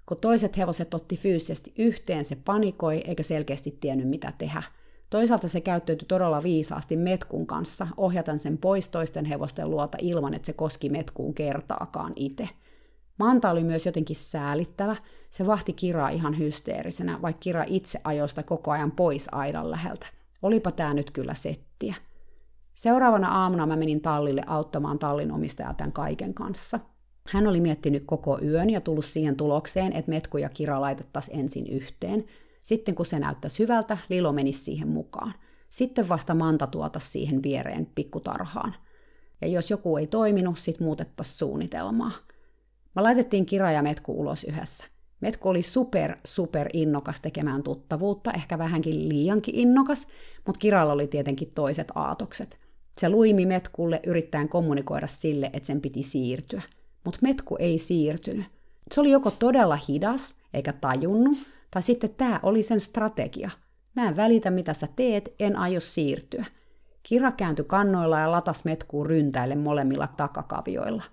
[0.05, 4.63] Kun toiset hevoset otti fyysisesti yhteen, se panikoi eikä selkeästi tiennyt mitä tehdä.
[5.09, 10.45] Toisaalta se käyttäytyi todella viisaasti metkun kanssa, ohjaten sen pois toisten hevosten luota ilman, että
[10.45, 12.49] se koski metkuun kertaakaan itse.
[13.19, 14.95] Manta oli myös jotenkin säälittävä,
[15.29, 20.07] se vahti Kiraa ihan hysteerisenä, vaikka Kira itse ajoista koko ajan pois aidan läheltä.
[20.41, 21.95] Olipa tämä nyt kyllä settiä.
[22.75, 26.79] Seuraavana aamuna mä menin tallille auttamaan tallin omistajaa tämän kaiken kanssa.
[27.27, 31.67] Hän oli miettinyt koko yön ja tullut siihen tulokseen, että Metku ja Kira laitettaisiin ensin
[31.67, 32.25] yhteen.
[32.65, 35.33] Sitten kun se näyttäisi hyvältä, Lilo menisi siihen mukaan.
[35.69, 38.75] Sitten vasta Manta tuota siihen viereen pikkutarhaan.
[39.41, 42.11] Ja jos joku ei toiminut, sit muutettaisiin suunnitelmaa.
[42.95, 44.85] Mä laitettiin Kira ja Metku ulos yhdessä.
[45.21, 50.07] Metku oli super, super innokas tekemään tuttavuutta, ehkä vähänkin liiankin innokas,
[50.45, 52.59] mutta Kiralla oli tietenkin toiset aatokset.
[52.97, 56.61] Se luimi Metkulle yrittäen kommunikoida sille, että sen piti siirtyä.
[57.03, 58.45] Mutta Metku ei siirtynyt.
[58.91, 61.37] Se oli joko todella hidas, eikä tajunnut,
[61.75, 63.49] tai sitten tämä oli sen strategia.
[63.95, 66.45] Mä en välitä, mitä sä teet, en aio siirtyä.
[67.03, 71.03] Kira kääntyi kannoilla ja latas Metkuun ryntäille molemmilla takakavioilla.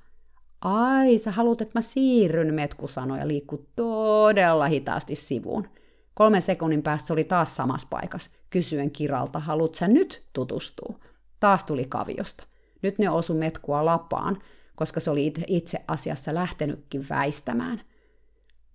[0.61, 5.69] Ai, sä haluat, että mä siirryn, Metku sanoi ja liikkui todella hitaasti sivuun.
[6.15, 10.99] Kolmen sekunnin päässä oli taas samassa paikassa, kysyen Kiralta, haluat sä nyt tutustua?
[11.41, 12.45] Taas tuli kaviosta.
[12.83, 14.39] Nyt ne osu Metkua lapaan,
[14.75, 17.81] koska se oli itse asiassa lähtenytkin väistämään.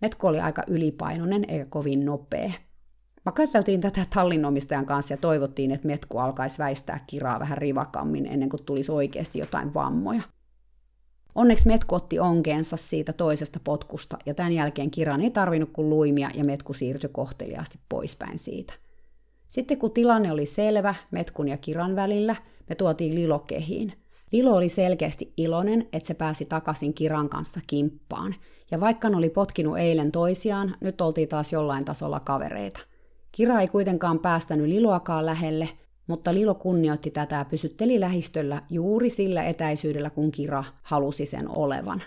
[0.01, 2.51] Metku oli aika ylipainoinen eikä kovin nopea.
[3.25, 8.49] Mä katseltiin tätä tallinomistajan kanssa ja toivottiin, että Metku alkaisi väistää kiraa vähän rivakammin ennen
[8.49, 10.21] kuin tulisi oikeasti jotain vammoja.
[11.35, 16.29] Onneksi Metku otti onkeensa siitä toisesta potkusta, ja tämän jälkeen Kiran ei tarvinnut kuin luimia,
[16.33, 18.73] ja Metku siirtyi kohteliaasti poispäin siitä.
[19.47, 22.35] Sitten kun tilanne oli selvä Metkun ja Kiran välillä,
[22.69, 23.93] me tuotiin Lilo kehiin.
[24.31, 28.35] Lilo oli selkeästi iloinen, että se pääsi takaisin Kiran kanssa kimppaan,
[28.71, 32.79] ja vaikka ne oli potkinut eilen toisiaan, nyt oltiin taas jollain tasolla kavereita.
[33.31, 35.69] Kira ei kuitenkaan päästänyt Liloakaan lähelle,
[36.07, 42.03] mutta Lilo kunnioitti tätä ja pysytteli lähistöllä juuri sillä etäisyydellä, kun Kira halusi sen olevan.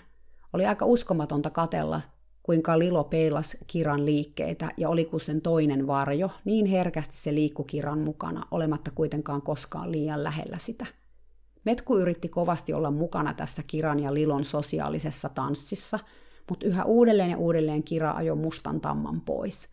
[0.53, 2.01] Oli aika uskomatonta katella,
[2.43, 7.65] kuinka Lilo peilas Kiran liikkeitä ja oli kuin sen toinen varjo, niin herkästi se liikkui
[7.65, 10.85] Kiran mukana, olematta kuitenkaan koskaan liian lähellä sitä.
[11.65, 15.99] Metku yritti kovasti olla mukana tässä Kiran ja Lilon sosiaalisessa tanssissa,
[16.49, 19.69] mutta yhä uudelleen ja uudelleen Kira ajoi mustan tamman pois.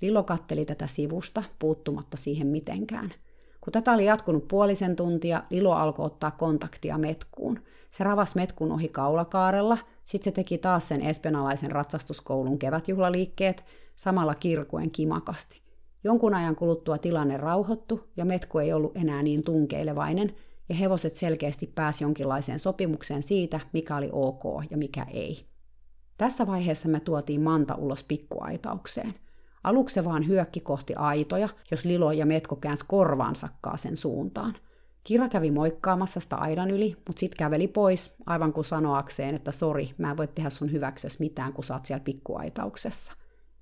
[0.00, 3.14] Lilo katteli tätä sivusta, puuttumatta siihen mitenkään–
[3.60, 7.60] Kun tätä oli jatkunut puolisen tuntia, Lilo alkoi ottaa kontaktia metkuun.
[7.90, 13.64] Se ravas metkun ohi kaulakaarella, sitten se teki taas sen espenalaisen ratsastuskoulun kevätjuhlaliikkeet,
[13.96, 15.60] samalla kirkuen kimakasti.
[16.04, 20.34] Jonkun ajan kuluttua tilanne rauhoittu ja metku ei ollut enää niin tunkeilevainen,
[20.68, 25.46] ja hevoset selkeästi pääsi jonkinlaiseen sopimukseen siitä, mikä oli ok ja mikä ei.
[26.18, 29.14] Tässä vaiheessa me tuotiin Manta ulos pikkuaitaukseen.
[29.64, 34.54] Aluksi se vaan hyökki kohti aitoja, jos Lilo ja Metko käänsi korvaansakkaa sen suuntaan.
[35.04, 39.94] Kira kävi moikkaamassa sitä aidan yli, mutta sitten käveli pois, aivan kuin sanoakseen, että sori,
[39.98, 43.12] mä en voi tehdä sun hyväkses mitään, kun sä oot siellä pikkuaitauksessa.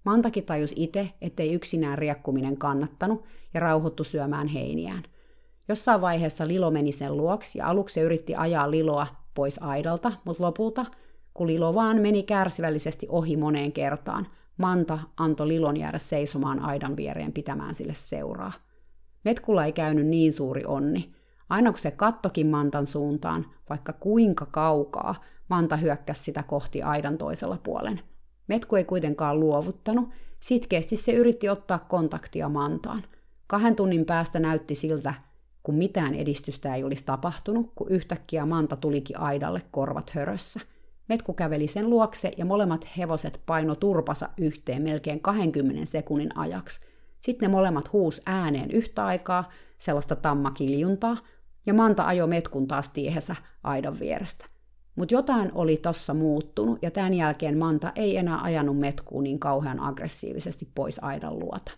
[0.05, 5.03] Mantakin tajus itse, ettei yksinään riekkuminen kannattanut ja rauhoittu syömään heiniään.
[5.69, 10.45] Jossain vaiheessa Lilo meni sen luoksi ja aluksi se yritti ajaa Liloa pois aidalta, mutta
[10.45, 10.87] lopulta,
[11.37, 17.33] kun Lilo vaan meni kärsivällisesti ohi moneen kertaan, Manta antoi Lilon jäädä seisomaan aidan viereen
[17.33, 18.53] pitämään sille seuraa.
[19.25, 21.13] Metkulla ei käynyt niin suuri onni.
[21.49, 25.15] Aina kun se kattokin Mantan suuntaan, vaikka kuinka kaukaa,
[25.49, 28.01] Manta hyökkäsi sitä kohti aidan toisella puolen–
[28.49, 30.09] Metku ei kuitenkaan luovuttanut,
[30.41, 33.05] sitkeästi se yritti ottaa kontaktia Mantaan.
[33.47, 35.15] Kahden tunnin päästä näytti siltä,
[35.63, 40.61] kun mitään edistystä ei olisi tapahtunut, kun yhtäkkiä Manta tulikin aidalle korvat hörössä.
[41.09, 46.81] Metku käveli sen luokse ja molemmat hevoset paino turpasa yhteen melkein 20 sekunnin ajaksi.
[47.21, 51.17] Sitten ne molemmat huus ääneen yhtä aikaa, sellaista tammakiljuntaa,
[51.67, 54.45] ja Manta ajo metkun taas tiehensä aidan vierestä.
[54.97, 59.81] Mutta jotain oli tossa muuttunut, ja tämän jälkeen Manta ei enää ajanut metkuun niin kauhean
[59.81, 61.73] aggressiivisesti pois aidan luota.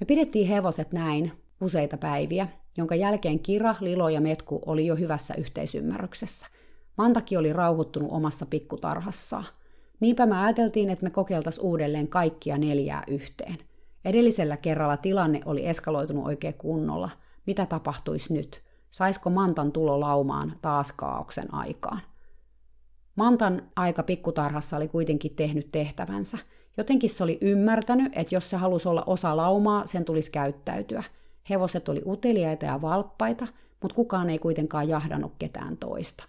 [0.00, 5.34] Me pidettiin hevoset näin useita päiviä, jonka jälkeen Kira, Lilo ja Metku oli jo hyvässä
[5.34, 6.46] yhteisymmärryksessä.
[6.96, 9.44] Mantakin oli rauhoittunut omassa pikkutarhassaan.
[10.00, 13.58] Niinpä me ajateltiin, että me kokeiltaisiin uudelleen kaikkia neljää yhteen.
[14.04, 17.10] Edellisellä kerralla tilanne oli eskaloitunut oikein kunnolla.
[17.46, 18.62] Mitä tapahtuisi nyt?
[18.90, 22.00] Saisiko Mantan tulo laumaan taas kaauksen aikaan?
[23.16, 26.38] Mantan aika pikkutarhassa oli kuitenkin tehnyt tehtävänsä.
[26.76, 31.02] Jotenkin se oli ymmärtänyt, että jos se halusi olla osa laumaa, sen tulisi käyttäytyä.
[31.50, 33.46] Hevoset oli uteliaita ja valppaita,
[33.82, 36.24] mutta kukaan ei kuitenkaan jahdannut ketään toista.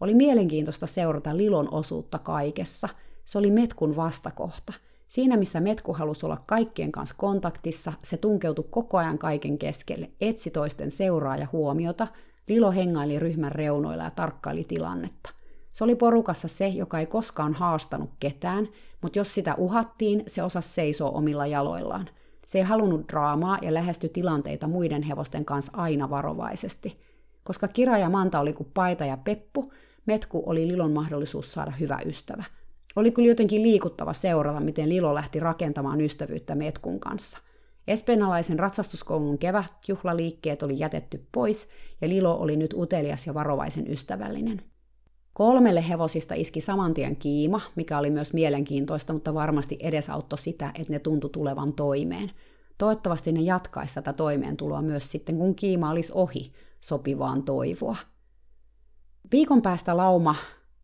[0.00, 2.88] Oli mielenkiintoista seurata Lilon osuutta kaikessa.
[3.24, 4.72] Se oli metkun vastakohta–
[5.10, 10.50] Siinä missä Metku halusi olla kaikkien kanssa kontaktissa, se tunkeutui koko ajan kaiken keskelle, etsi
[10.50, 12.06] toisten seuraa ja huomiota,
[12.48, 15.30] Lilo hengaili ryhmän reunoilla ja tarkkaili tilannetta.
[15.72, 18.68] Se oli porukassa se, joka ei koskaan haastanut ketään,
[19.02, 22.08] mutta jos sitä uhattiin, se osasi seisoa omilla jaloillaan.
[22.46, 26.96] Se ei halunnut draamaa ja lähesty tilanteita muiden hevosten kanssa aina varovaisesti.
[27.44, 29.72] Koska Kira ja Manta oli kuin paita ja peppu,
[30.06, 32.44] Metku oli Lilon mahdollisuus saada hyvä ystävä–
[32.96, 37.38] oli kyllä jotenkin liikuttava seurata, miten Lilo lähti rakentamaan ystävyyttä Metkun kanssa.
[37.88, 41.68] Espenalaisen ratsastuskoulun kevätjuhlaliikkeet oli jätetty pois,
[42.00, 44.62] ja Lilo oli nyt utelias ja varovaisen ystävällinen.
[45.32, 50.98] Kolmelle hevosista iski samantien kiima, mikä oli myös mielenkiintoista, mutta varmasti edesauttoi sitä, että ne
[50.98, 52.30] tuntu tulevan toimeen.
[52.78, 57.96] Toivottavasti ne jatkaisi tätä toimeentuloa myös sitten, kun kiima olisi ohi, sopivaan toivoa.
[59.32, 60.34] Viikon päästä lauma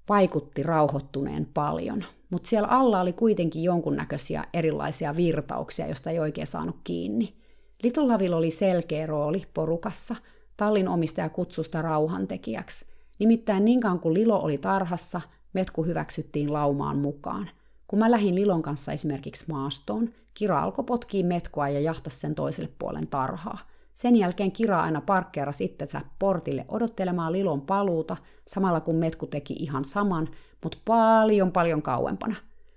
[0.08, 6.76] vaikutti rauhoittuneen paljon, mutta siellä alla oli kuitenkin jonkunnäköisiä erilaisia virtauksia, joista ei oikein saanut
[6.84, 7.34] kiinni.
[7.82, 10.16] Little Lavilla oli selkeä rooli porukassa,
[10.56, 12.86] tallin omistaja kutsusta rauhantekijäksi.
[13.18, 15.20] Nimittäin niin kauan kuin Lilo oli tarhassa,
[15.52, 17.50] metku hyväksyttiin laumaan mukaan.
[17.88, 22.70] Kun mä lähdin Lilon kanssa esimerkiksi maastoon, Kira alkoi potkii metkoa ja jahtasi sen toiselle
[22.78, 23.58] puolen tarhaa–
[23.96, 29.84] sen jälkeen Kira aina parkkeerasi itsensä portille odottelemaan Lilon paluuta, samalla kun Metku teki ihan
[29.84, 30.28] saman,
[30.62, 32.34] mutta paljon paljon kauempana.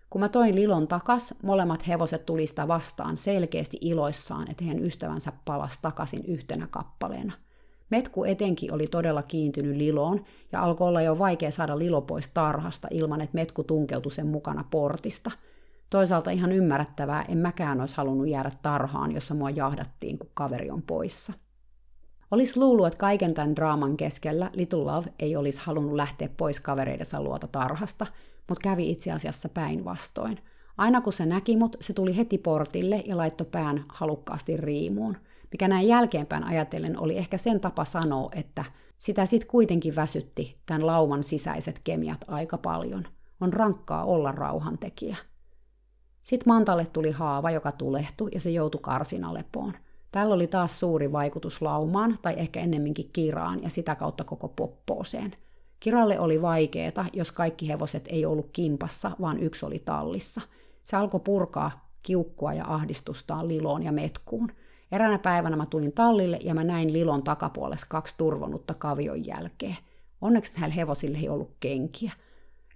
[0.09, 5.31] Kun mä toin Lilon takas, molemmat hevoset tuli sitä vastaan selkeästi iloissaan, että heidän ystävänsä
[5.45, 7.33] palas takaisin yhtenä kappaleena.
[7.89, 12.87] Metku etenkin oli todella kiintynyt Liloon ja alkoi olla jo vaikea saada Lilo pois tarhasta
[12.91, 15.31] ilman, että Metku tunkeutui sen mukana portista–
[15.89, 20.81] Toisaalta ihan ymmärrettävää, en mäkään olisi halunnut jäädä tarhaan, jossa mua jahdattiin, kun kaveri on
[20.81, 21.33] poissa.
[22.31, 27.23] Olisi luullut, että kaiken tämän draaman keskellä Little Love ei olisi halunnut lähteä pois kavereidensa
[27.23, 28.07] luota tarhasta,
[28.49, 30.39] mutta kävi itse asiassa päinvastoin.
[30.77, 35.17] Aina kun se näki mut, se tuli heti portille ja laittoi pään halukkaasti riimuun,
[35.51, 38.63] mikä näin jälkeenpäin ajatellen oli ehkä sen tapa sanoa, että
[38.97, 43.07] sitä sitten kuitenkin väsytti tämän lauman sisäiset kemiat aika paljon.
[43.41, 45.17] On rankkaa olla rauhantekijä.
[46.29, 49.73] Sitten Mantalle tuli haava, joka tulehtui ja se joutui karsinalepoon.
[50.11, 55.35] Tällä oli taas suuri vaikutus laumaan, tai ehkä ennemminkin kiraan, ja sitä kautta koko poppooseen.
[55.79, 60.41] Kiralle oli vaikeeta, jos kaikki hevoset ei ollut kimpassa, vaan yksi oli tallissa.
[60.83, 64.51] Se alkoi purkaa kiukkua ja ahdistustaan liloon ja metkuun.
[64.91, 69.77] Eräänä päivänä mä tulin tallille ja mä näin Lilon takapuolessa kaksi turvonutta kavion jälkeen.
[70.21, 72.11] Onneksi näillä hevosille ei ollut kenkiä.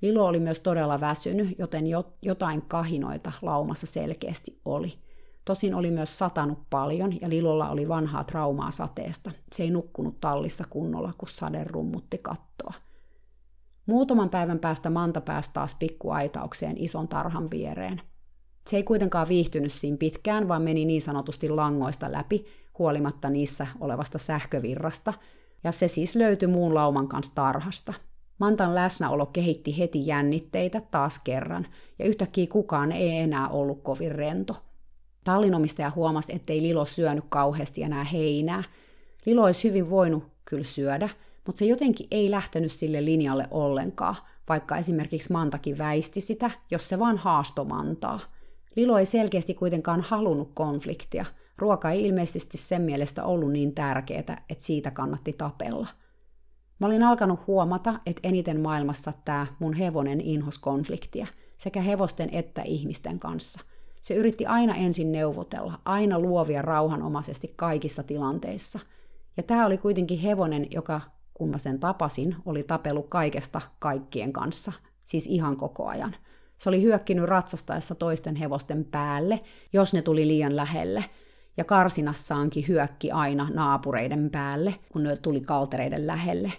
[0.04, 1.86] Lilo oli myös todella väsynyt, joten
[2.22, 4.94] jotain kahinoita laumassa selkeästi oli.
[5.46, 9.32] Tosin oli myös satanut paljon ja Lilolla oli vanhaa traumaa sateesta.
[9.52, 12.74] Se ei nukkunut tallissa kunnolla, kun sade rummutti kattoa.
[13.86, 18.02] Muutaman päivän päästä Manta pääsi taas pikkuaitaukseen ison tarhan viereen.
[18.70, 22.46] Se ei kuitenkaan viihtynyt siinä pitkään, vaan meni niin sanotusti langoista läpi,
[22.80, 25.14] huolimatta niissä olevasta sähkövirrasta,
[25.64, 27.94] ja se siis löytyi muun lauman kanssa tarhasta.
[28.40, 31.68] Mantan läsnäolo kehitti heti jännitteitä taas kerran,
[32.00, 34.56] ja yhtäkkiä kukaan ei enää ollut kovin rento.
[35.24, 38.64] Tallinomistaja huomasi, ettei Lilo syönyt kauheasti enää heinää.
[39.26, 41.10] Lilo olisi hyvin voinut kyllä syödä,
[41.46, 44.16] mutta se jotenkin ei lähtenyt sille linjalle ollenkaan,
[44.50, 48.20] vaikka esimerkiksi Mantakin väisti sitä, jos se vaan haasto Mantaa.
[48.76, 51.26] Lilo ei selkeästi kuitenkaan halunnut konfliktia.
[51.58, 55.88] Ruoka ei ilmeisesti sen mielestä ollut niin tärkeää, että siitä kannatti tapella.
[56.84, 62.62] Mä olin alkanut huomata, että eniten maailmassa tämä mun hevonen inhos konfliktia, sekä hevosten että
[62.66, 63.62] ihmisten kanssa.
[64.02, 68.80] Se yritti aina ensin neuvotella, aina luovia rauhanomaisesti kaikissa tilanteissa.
[69.38, 71.02] Ja tämä oli kuitenkin hevonen, joka
[71.34, 74.72] kun mä sen tapasin, oli tapellut kaikesta kaikkien kanssa,
[75.06, 76.16] siis ihan koko ajan.
[76.58, 79.40] Se oli hyökkinyt ratsastaessa toisten hevosten päälle,
[79.74, 81.06] jos ne tuli liian lähelle,
[81.58, 86.54] ja karsinassaankin hyökki aina naapureiden päälle, kun ne tuli kaltereiden lähelle.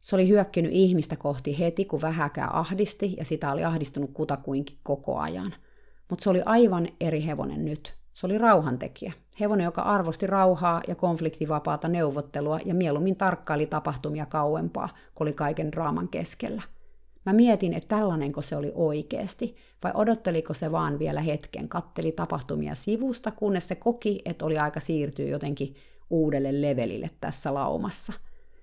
[0.00, 5.18] Se oli hyökkinyt ihmistä kohti heti, kun vähäkään ahdisti, ja sitä oli ahdistunut kutakuinkin koko
[5.18, 5.54] ajan.
[6.10, 7.94] Mutta se oli aivan eri hevonen nyt.
[8.14, 9.12] Se oli rauhantekijä.
[9.40, 15.72] Hevonen, joka arvosti rauhaa ja konfliktivapaata neuvottelua ja mieluummin tarkkaili tapahtumia kauempaa, kun oli kaiken
[15.72, 16.62] draaman keskellä.
[17.26, 22.74] Mä mietin, että tällainenko se oli oikeasti, vai odotteliko se vaan vielä hetken, katteli tapahtumia
[22.74, 25.74] sivusta, kunnes se koki, että oli aika siirtyä jotenkin
[26.10, 28.12] uudelle levelille tässä laumassa.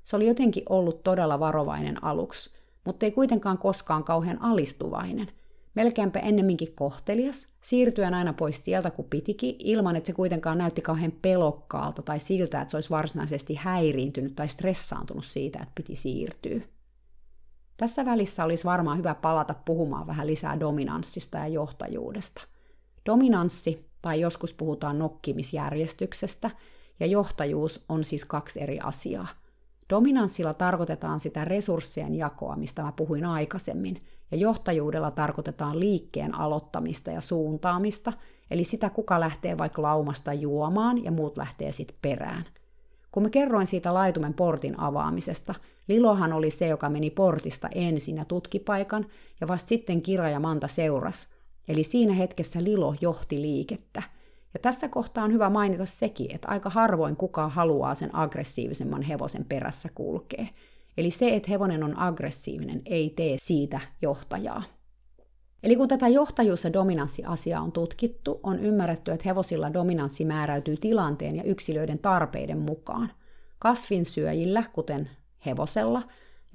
[0.06, 2.50] Se oli jotenkin ollut todella varovainen aluksi,
[2.86, 5.32] mutta ei kuitenkaan koskaan kauhean alistuvainen–
[5.76, 11.14] melkeinpä ennemminkin kohtelias, siirtyen aina pois tieltä kuin pitikin, ilman että se kuitenkaan näytti kauhean
[11.22, 16.62] pelokkaalta tai siltä, että se olisi varsinaisesti häiriintynyt tai stressaantunut siitä, että piti siirtyä.
[17.78, 22.42] Tässä välissä olisi varmaan hyvä palata puhumaan vähän lisää dominanssista ja johtajuudesta.
[23.06, 26.52] Dominanssi, tai joskus puhutaan nokkimisjärjestyksestä,
[27.00, 29.28] ja johtajuus on siis kaksi eri asiaa.
[29.90, 37.22] Dominanssilla tarkoitetaan sitä resurssien jakoa, mistä mä puhuin aikaisemmin– ja johtajuudella tarkoitetaan liikkeen aloittamista ja
[37.22, 38.14] suuntaamista,
[38.52, 42.46] eli sitä, kuka lähtee vaikka laumasta juomaan ja muut lähtee sitten perään.
[43.12, 45.56] Kun mä kerroin siitä laitumen portin avaamisesta,
[45.88, 49.06] Lilohan oli se, joka meni portista ensin ja tutki paikan,
[49.42, 51.28] ja vasta sitten Kira ja Manta seuras.
[51.68, 54.04] Eli siinä hetkessä Lilo johti liikettä.
[54.56, 59.46] Ja tässä kohtaa on hyvä mainita sekin, että aika harvoin kukaan haluaa sen aggressiivisemman hevosen
[59.46, 60.46] perässä kulkea.
[60.98, 64.64] Eli se, että hevonen on aggressiivinen, ei tee siitä johtajaa.
[65.64, 71.36] Eli kun tätä johtajuus- ja dominanssiasiaa on tutkittu, on ymmärretty, että hevosilla dominanssi määräytyy tilanteen
[71.36, 73.12] ja yksilöiden tarpeiden mukaan.
[73.60, 75.10] Kasvinsyöjillä, kuten
[75.46, 76.02] hevosella,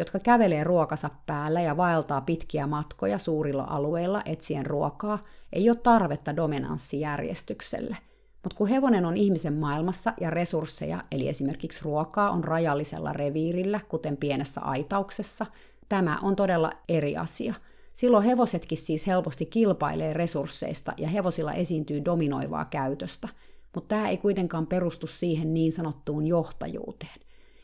[0.00, 5.18] jotka kävelee ruokansa päällä ja vaeltaa pitkiä matkoja suurilla alueilla etsien ruokaa,
[5.52, 7.96] ei ole tarvetta dominanssijärjestykselle–
[8.42, 14.16] mutta kun hevonen on ihmisen maailmassa ja resursseja, eli esimerkiksi ruokaa, on rajallisella reviirillä, kuten
[14.16, 15.46] pienessä aitauksessa,
[15.88, 17.54] tämä on todella eri asia.
[17.92, 23.28] Silloin hevosetkin siis helposti kilpailee resursseista ja hevosilla esiintyy dominoivaa käytöstä,
[23.74, 27.20] mutta tämä ei kuitenkaan perustu siihen niin sanottuun johtajuuteen.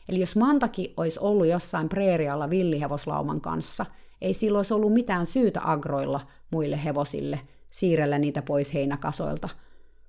[0.09, 3.85] Eli jos Mantaki olisi ollut jossain preerialla villihevoslauman kanssa,
[4.21, 7.39] ei silloin olisi ollut mitään syytä agroilla muille hevosille,
[7.69, 9.49] siirrellä niitä pois heinäkasoilta–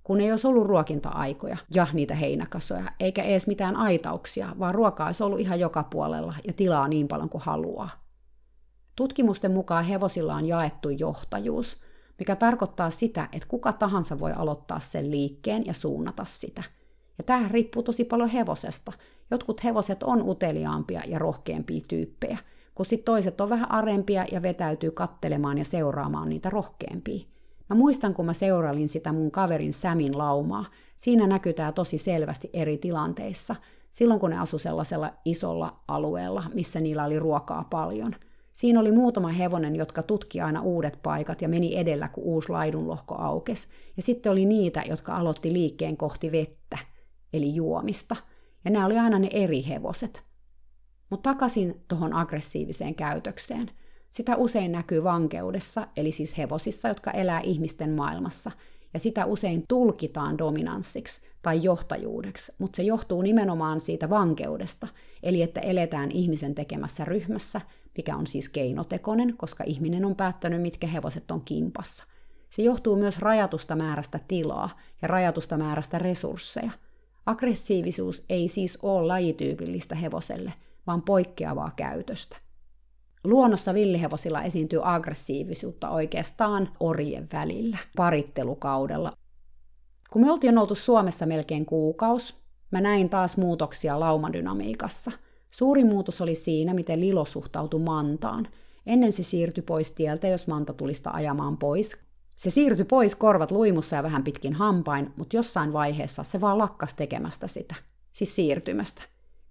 [0.09, 5.23] kun ei olisi ollut ruokinta-aikoja ja niitä heinäkasoja, eikä edes mitään aitauksia, vaan ruokaa olisi
[5.23, 7.91] ollut ihan joka puolella ja tilaa niin paljon kuin haluaa.
[8.97, 11.77] Tutkimusten mukaan hevosilla on jaettu johtajuus,
[12.19, 16.63] mikä tarkoittaa sitä, että kuka tahansa voi aloittaa sen liikkeen ja suunnata sitä.
[17.19, 18.93] Ja tähän riippuu tosi paljon hevosesta.
[19.31, 22.39] Jotkut hevoset on uteliaampia ja rohkeampia tyyppejä,
[22.75, 27.27] kun sitten toiset on vähän arempia ja vetäytyy kattelemaan ja seuraamaan niitä rohkeampia.
[27.71, 30.65] Mä muistan, kun mä seurailin sitä mun kaverin Sämin laumaa.
[30.97, 33.57] Siinä näkytää tosi selvästi eri tilanteissa.
[33.91, 38.15] Silloin, kun ne asu sellaisella isolla alueella, missä niillä oli ruokaa paljon.
[38.53, 43.15] Siinä oli muutama hevonen, jotka tutki aina uudet paikat ja meni edellä, kun uusi laidunlohko
[43.15, 43.69] aukesi.
[43.97, 46.79] Ja sitten oli niitä, jotka aloitti liikkeen kohti vettä,
[47.33, 48.17] eli juomista.
[48.65, 50.23] Ja nämä oli aina ne eri hevoset.
[51.11, 53.71] Mutta takaisin tuohon aggressiiviseen käytökseen–
[54.11, 58.51] sitä usein näkyy vankeudessa, eli siis hevosissa, jotka elää ihmisten maailmassa.
[58.95, 64.89] ja sitä usein tulkitaan dominanssiksi tai johtajuudeksi, mutta se johtuu nimenomaan siitä vankeudesta,
[65.23, 67.61] eli että eletään ihmisen tekemässä ryhmässä,
[67.97, 72.05] mikä on siis keinotekoinen, koska ihminen on päättänyt, mitkä hevoset on kimpassa.
[72.51, 76.71] Se johtuu myös rajatusta määrästä tilaa ja rajatusta määrästä resursseja.
[77.29, 80.53] Aggressiivisuus ei siis ole lajityypillistä hevoselle,
[80.87, 82.37] vaan poikkeavaa käytöstä.
[83.25, 89.13] Luonnossa villihevosilla esiintyy aggressiivisuutta oikeastaan orjen välillä, parittelukaudella.
[90.11, 92.35] Kun me oltiin oltu Suomessa melkein kuukaus,
[92.71, 95.13] mä näin taas muutoksia laumadynamiikassa.
[95.51, 98.49] Suuri muutos oli siinä, miten Lilo suhtautui Mantaan.
[98.87, 101.97] Ennen se siirtyi pois tieltä, jos Manta tulista ajamaan pois.
[102.39, 106.95] Se siirtyi pois korvat luimussa ja vähän pitkin hampain, mutta jossain vaiheessa se vaan lakkas
[106.95, 107.75] tekemästä sitä,
[108.13, 109.03] siis siirtymästä.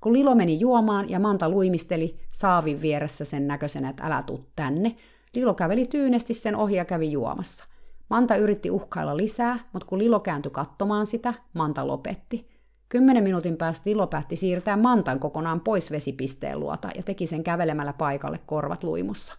[0.01, 4.95] Kun Lilo meni juomaan ja Manta luimisteli saavin vieressä sen näköisenä, että älä tuu tänne,
[5.35, 7.65] Lilo käveli tyynesti sen ohi ja kävi juomassa.
[8.09, 12.49] Manta yritti uhkailla lisää, mutta kun Lilo kääntyi katsomaan sitä, Manta lopetti.
[12.89, 17.93] Kymmenen minuutin päästä Lilo päätti siirtää Mantan kokonaan pois vesipisteen luota ja teki sen kävelemällä
[17.93, 19.33] paikalle korvat luimussa.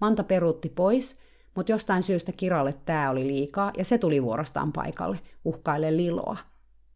[0.00, 1.16] Manta peruutti pois,
[1.54, 6.36] mutta jostain syystä Kiralle tämä oli liikaa ja se tuli vuorostaan paikalle, uhkaille Liloa.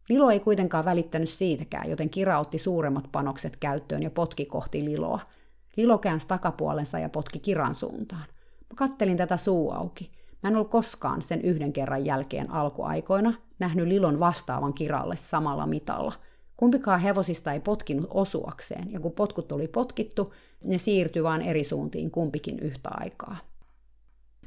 [0.09, 5.19] Lilo ei kuitenkaan välittänyt siitäkään, joten Kira otti suuremmat panokset käyttöön ja potki kohti Liloa.
[5.77, 8.25] Lilo käänsi takapuolensa ja potki Kiran suuntaan.
[8.59, 10.09] Mä kattelin tätä suu auki.
[10.43, 16.13] Mä en ollut koskaan sen yhden kerran jälkeen alkuaikoina nähnyt Lilon vastaavan Kiralle samalla mitalla.
[16.57, 20.33] Kumpikaan hevosista ei potkinut osuakseen, ja kun potkut oli potkittu,
[20.63, 23.37] ne siirtyi vain eri suuntiin kumpikin yhtä aikaa.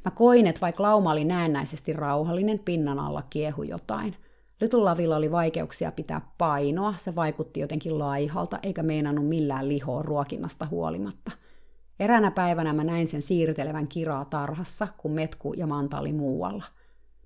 [0.05, 4.16] Mä koin, että vaikka lauma oli näennäisesti rauhallinen, pinnan alla kiehu jotain–
[4.61, 11.30] Lytulavilla oli vaikeuksia pitää painoa, se vaikutti jotenkin laihalta, eikä meinannut millään lihoa ruokinnasta huolimatta.
[12.01, 16.64] Eränä päivänä mä näin sen siirtelevän kiraa tarhassa, kun metku ja manta oli muualla.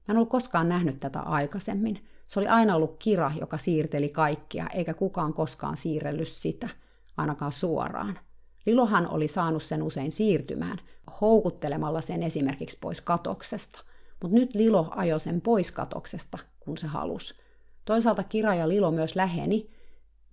[0.09, 2.05] Mä en ollut koskaan nähnyt tätä aikaisemmin.
[2.27, 6.69] Se oli aina ollut kira, joka siirteli kaikkia, eikä kukaan koskaan siirrellyt sitä,
[7.17, 8.19] ainakaan suoraan.
[8.67, 10.79] Lilohan oli saanut sen usein siirtymään,
[11.21, 13.85] houkuttelemalla sen esimerkiksi pois katoksesta.
[14.23, 17.35] Mutta nyt Lilo ajoi sen pois katoksesta, kun se halusi.
[17.85, 19.71] Toisaalta Kira ja Lilo myös läheni.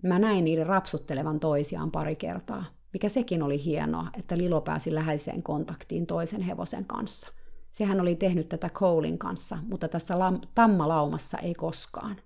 [0.02, 5.42] Mä näin niiden rapsuttelevan toisiaan pari kertaa, mikä sekin oli hienoa, että Lilo pääsi läheiseen
[5.42, 7.28] kontaktiin toisen hevosen kanssa.
[7.72, 12.16] Sehän oli tehnyt tätä Colein kanssa, mutta tässä lam- tammalaumassa ei koskaan.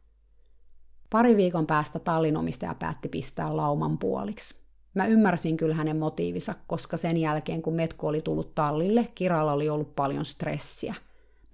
[1.10, 4.65] Pari viikon päästä tallinomistaja päätti pistää lauman puoliksi.
[4.96, 9.68] Mä ymmärsin kyllä hänen motiivinsa, koska sen jälkeen kun Metko oli tullut tallille, Kiralla oli
[9.68, 10.94] ollut paljon stressiä–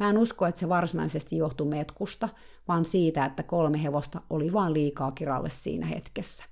[0.02, 2.28] Mä en usko, että se varsinaisesti johtui metkusta,
[2.68, 6.44] vaan siitä, että kolme hevosta oli vaan liikaa kiralle siinä hetkessä.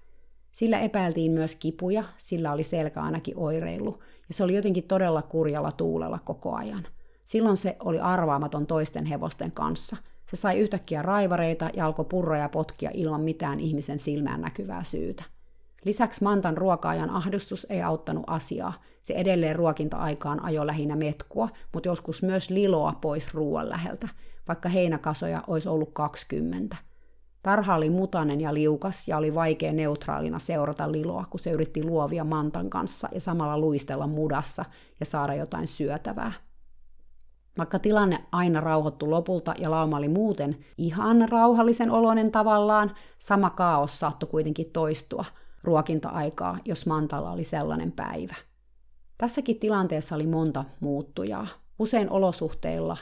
[0.53, 5.72] Sillä epäiltiin myös kipuja, sillä oli selkä ainakin oireilu, ja se oli jotenkin todella kurjalla
[5.72, 6.86] tuulella koko ajan.
[7.24, 9.97] Silloin se oli arvaamaton toisten hevosten kanssa.
[10.30, 15.24] Se sai yhtäkkiä raivareita ja alkoi purra ja potkia ilman mitään ihmisen silmään näkyvää syytä.
[15.85, 18.72] Lisäksi Mantan ruokaajan ahdustus ei auttanut asiaa.
[19.03, 24.09] Se edelleen ruokinta-aikaan ajoi lähinnä metkua, mutta joskus myös liloa pois ruoan läheltä,
[24.49, 26.76] vaikka heinäkasoja olisi ollut 20.
[27.43, 32.24] Tarha oli mutanen ja liukas ja oli vaikea neutraalina seurata liloa, kun se yritti luovia
[32.24, 34.64] Mantan kanssa ja samalla luistella mudassa
[35.01, 36.33] ja saada jotain syötävää.
[37.59, 44.01] Vaikka tilanne aina rauhoittui lopulta ja lauma oli muuten ihan rauhallisen oloinen tavallaan, sama kaos
[44.01, 45.24] saattoi kuitenkin toistua–
[45.62, 48.34] ruokinta-aikaa, jos Mantalla oli sellainen päivä.
[49.18, 51.46] Tässäkin tilanteessa oli monta muuttujaa.
[51.78, 52.96] Usein olosuhteilla,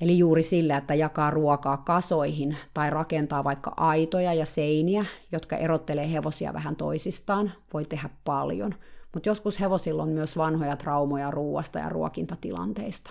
[0.00, 6.12] eli juuri sillä, että jakaa ruokaa kasoihin tai rakentaa vaikka aitoja ja seiniä, jotka erottelee
[6.12, 8.74] hevosia vähän toisistaan, voi tehdä paljon.
[9.14, 13.10] Mutta joskus hevosilla on myös vanhoja traumoja ruuasta ja ruokintatilanteista.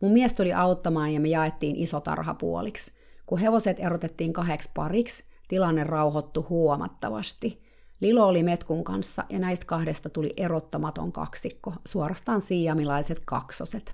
[0.00, 2.92] Mun mies tuli auttamaan ja me jaettiin iso tarha puoliksi.
[3.26, 7.62] Kun hevoset erotettiin kahdeksi pariksi, tilanne rauhoittui huomattavasti–
[8.00, 13.92] Lilo oli Metkun kanssa ja näistä kahdesta tuli erottamaton kaksikko, suorastaan siamilaiset kaksoset.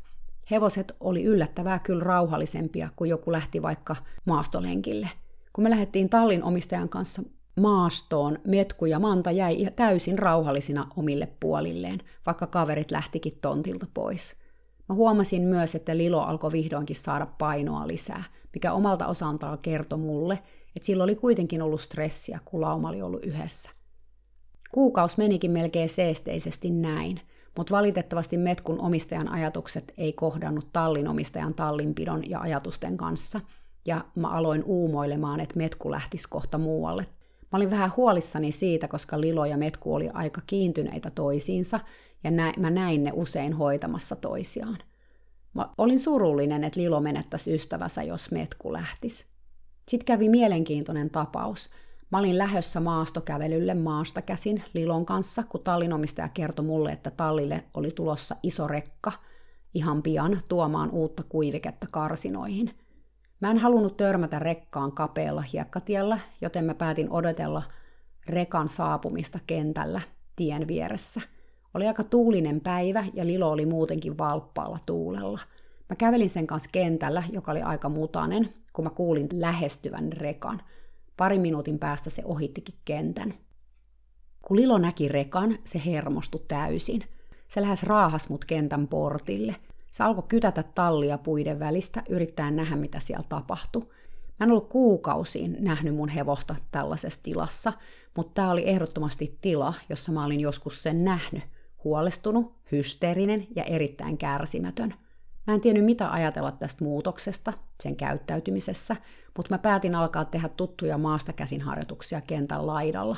[0.50, 5.10] Hevoset oli yllättävää kyllä rauhallisempia, kun joku lähti vaikka maastolenkille.
[5.52, 7.22] Kun me lähdettiin tallin omistajan kanssa
[7.60, 14.36] maastoon, Metku ja Manta jäi täysin rauhallisina omille puolilleen, vaikka kaverit lähtikin tontilta pois.
[14.88, 18.24] Mä huomasin myös, että Lilo alkoi vihdoinkin saada painoa lisää,
[18.54, 20.38] mikä omalta osantaan kertoi mulle,
[20.76, 23.70] että sillä oli kuitenkin ollut stressiä, kun lauma oli ollut yhdessä.
[24.72, 27.20] Kuukaus menikin melkein seesteisesti näin,
[27.56, 33.40] mutta valitettavasti Metkun omistajan ajatukset ei kohdannut tallin omistajan tallinpidon ja ajatusten kanssa,
[33.86, 37.06] ja mä aloin uumoilemaan, että Metku lähtisi kohta muualle.
[37.40, 41.80] Mä olin vähän huolissani siitä, koska Lilo ja Metku oli aika kiintyneitä toisiinsa,
[42.24, 44.78] ja nä- mä näin ne usein hoitamassa toisiaan.
[45.54, 49.26] Mä olin surullinen, että Lilo menettäisi ystävänsä, jos Metku lähtisi.
[49.88, 51.70] Sitten kävi mielenkiintoinen tapaus.
[52.12, 57.90] Mä olin lähössä maastokävelylle maasta käsin Lilon kanssa, kun tallinomistaja kertoi mulle, että tallille oli
[57.90, 59.12] tulossa iso rekka
[59.74, 62.74] ihan pian tuomaan uutta kuiviketta karsinoihin.
[63.40, 67.62] Mä en halunnut törmätä rekkaan kapealla hiekkatiellä, joten mä päätin odotella
[68.26, 70.00] rekan saapumista kentällä
[70.36, 71.20] tien vieressä.
[71.74, 75.40] Oli aika tuulinen päivä ja Lilo oli muutenkin valppaalla tuulella.
[75.88, 80.62] Mä kävelin sen kanssa kentällä, joka oli aika mutanen, kun mä kuulin lähestyvän rekan.
[81.22, 83.34] Pari minuutin päästä se ohittikin kentän.
[84.42, 87.04] Kun Lilo näki rekan, se hermostui täysin.
[87.48, 89.56] Se lähes raahas mut kentän portille.
[89.90, 93.82] Se alkoi kytätä tallia puiden välistä, yrittäen nähdä mitä siellä tapahtui.
[94.40, 97.72] Mä en ollut kuukausiin nähnyt mun hevosta tällaisessa tilassa,
[98.16, 101.42] mutta tämä oli ehdottomasti tila, jossa mä olin joskus sen nähnyt.
[101.84, 104.94] Huolestunut, hysteerinen ja erittäin kärsimätön.
[105.46, 107.52] Mä en tiennyt mitä ajatella tästä muutoksesta,
[107.82, 108.96] sen käyttäytymisessä,
[109.36, 113.16] mutta mä päätin alkaa tehdä tuttuja maasta käsin harjoituksia kentän laidalla.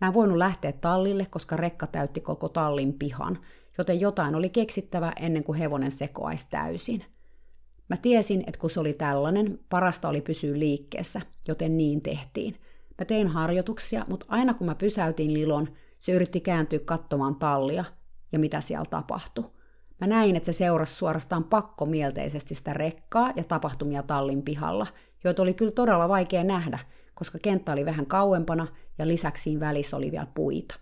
[0.00, 3.38] Mä en voinut lähteä tallille, koska rekka täytti koko tallin pihan,
[3.78, 7.04] joten jotain oli keksittävä ennen kuin hevonen sekoaisi täysin.
[7.88, 12.56] Mä tiesin, että kun se oli tällainen, parasta oli pysyä liikkeessä, joten niin tehtiin.
[12.98, 17.84] Mä tein harjoituksia, mutta aina kun mä pysäytin Lilon, se yritti kääntyä katsomaan tallia
[18.32, 19.44] ja mitä siellä tapahtui.
[20.00, 24.86] Mä näin, että se seurasi suorastaan pakkomielteisesti sitä rekkaa ja tapahtumia tallin pihalla,
[25.24, 26.78] joita oli kyllä todella vaikea nähdä,
[27.14, 28.66] koska kenttä oli vähän kauempana
[28.98, 30.74] ja lisäksi siinä välissä oli vielä puita.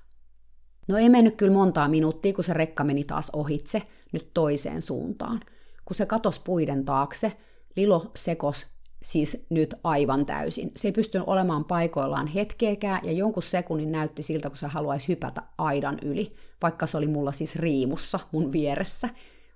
[0.88, 3.82] No ei mennyt kyllä montaa minuuttia, kun se rekka meni taas ohitse,
[4.12, 5.41] nyt toiseen suuntaan.
[5.84, 7.32] Kun se katosi puiden taakse,
[7.76, 8.66] Lilo sekos
[9.05, 10.72] siis nyt aivan täysin.
[10.76, 15.43] Se ei pystynyt olemaan paikoillaan hetkeäkään ja jonkun sekunnin näytti siltä, kun se haluaisi hypätä
[15.59, 19.09] aidan yli, vaikka se oli mulla siis riimussa mun vieressä.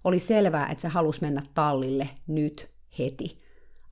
[0.04, 2.68] Oli selvää, että se halusi mennä tallille nyt
[2.98, 3.43] heti.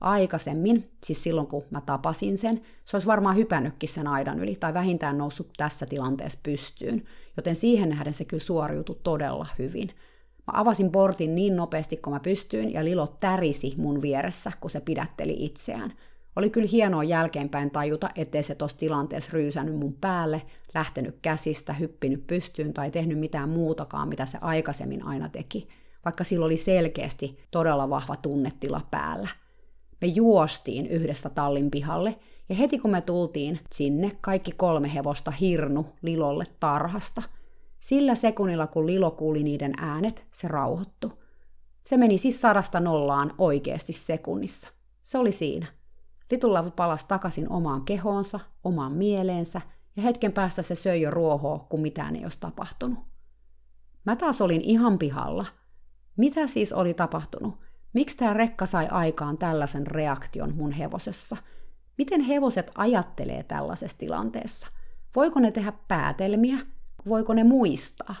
[0.03, 4.73] Aikaisemmin, siis silloin kun mä tapasin sen, se olisi varmaan hypännytkin sen aidan yli tai
[4.73, 7.05] vähintään noussut tässä tilanteessa pystyyn,
[7.37, 9.89] joten siihen nähden se kyllä suoriutui todella hyvin–
[10.47, 14.79] Mä avasin portin niin nopeasti kuin mä pystyin ja Lilo tärisi mun vieressä, kun se
[14.79, 15.93] pidätteli itseään.
[16.35, 20.41] Oli kyllä hienoa jälkeenpäin tajuta, ettei se tossa tilanteessa ryysännyt mun päälle,
[20.73, 25.67] lähtenyt käsistä, hyppinyt pystyyn tai tehnyt mitään muutakaan, mitä se aikaisemmin aina teki,
[26.05, 29.29] vaikka sillä oli selkeästi todella vahva tunnetila päällä.
[30.03, 35.85] Me juostiin yhdessä tallin pihalle, ja heti kun me tultiin sinne, kaikki kolme hevosta hirnu
[36.01, 37.23] Lilolle tarhasta–
[37.83, 41.23] sillä sekunnilla, kun Lilo kuuli niiden äänet, se rauhoittu.
[41.85, 44.69] Se meni siis sadasta nollaan oikeasti sekunnissa.
[45.01, 45.65] Se oli siinä.
[46.31, 49.61] Litulla palasi takaisin omaan kehoonsa, omaan mieleensä,
[49.95, 52.99] ja hetken päästä se söi jo ruohoa, kun mitään ei olisi tapahtunut.
[54.05, 55.45] Mä taas olin ihan pihalla.
[56.17, 57.53] Mitä siis oli tapahtunut?
[57.93, 61.37] Miksi tämä rekka sai aikaan tällaisen reaktion mun hevosessa?
[61.97, 64.67] Miten hevoset ajattelee tällaisessa tilanteessa?
[65.15, 66.57] Voiko ne tehdä päätelmiä
[67.09, 68.15] voiko ne muistaa.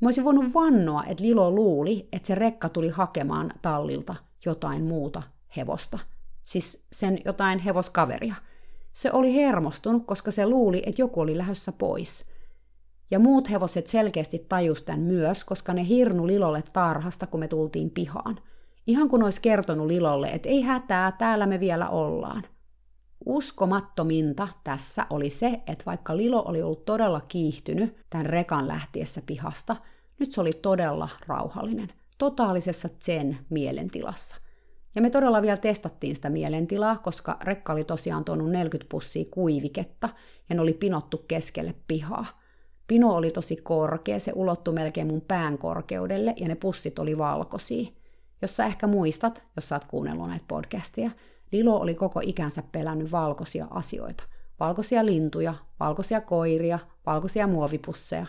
[0.00, 4.14] Mä olisin voinut vannoa, että Lilo luuli, että se rekka tuli hakemaan tallilta
[4.44, 5.22] jotain muuta
[5.56, 5.98] hevosta.
[6.42, 8.34] Siis sen jotain hevoskaveria.
[8.92, 12.24] Se oli hermostunut, koska se luuli, että joku oli lähdössä pois.
[13.10, 17.90] Ja muut hevoset selkeästi tajus tämän myös, koska ne hirnu Lilolle tarhasta, kun me tultiin
[17.90, 18.40] pihaan.
[18.90, 22.42] Ihan kun olisi kertonut Lilolle, että ei hätää, täällä me vielä ollaan.
[23.26, 29.76] Uskomattominta tässä oli se, että vaikka Lilo oli ollut todella kiihtynyt tämän rekan lähtiessä pihasta,
[30.18, 31.88] nyt se oli todella rauhallinen,
[32.18, 34.36] totaalisessa zen mielentilassa.
[34.94, 40.08] Ja me todella vielä testattiin sitä mielentilaa, koska rekka oli tosiaan tuonut 40 pussia kuiviketta
[40.48, 42.40] ja ne oli pinottu keskelle pihaa.
[42.86, 47.99] Pino oli tosi korkea, se ulottui melkein mun pään korkeudelle ja ne pussit oli valkoisia.
[48.42, 51.10] Jos sä ehkä muistat, jos sä oot kuunnellut näitä podcasteja,
[51.52, 54.24] Lilo oli koko ikänsä pelännyt valkoisia asioita.
[54.60, 58.26] Valkoisia lintuja, valkoisia koiria, valkoisia muovipusseja.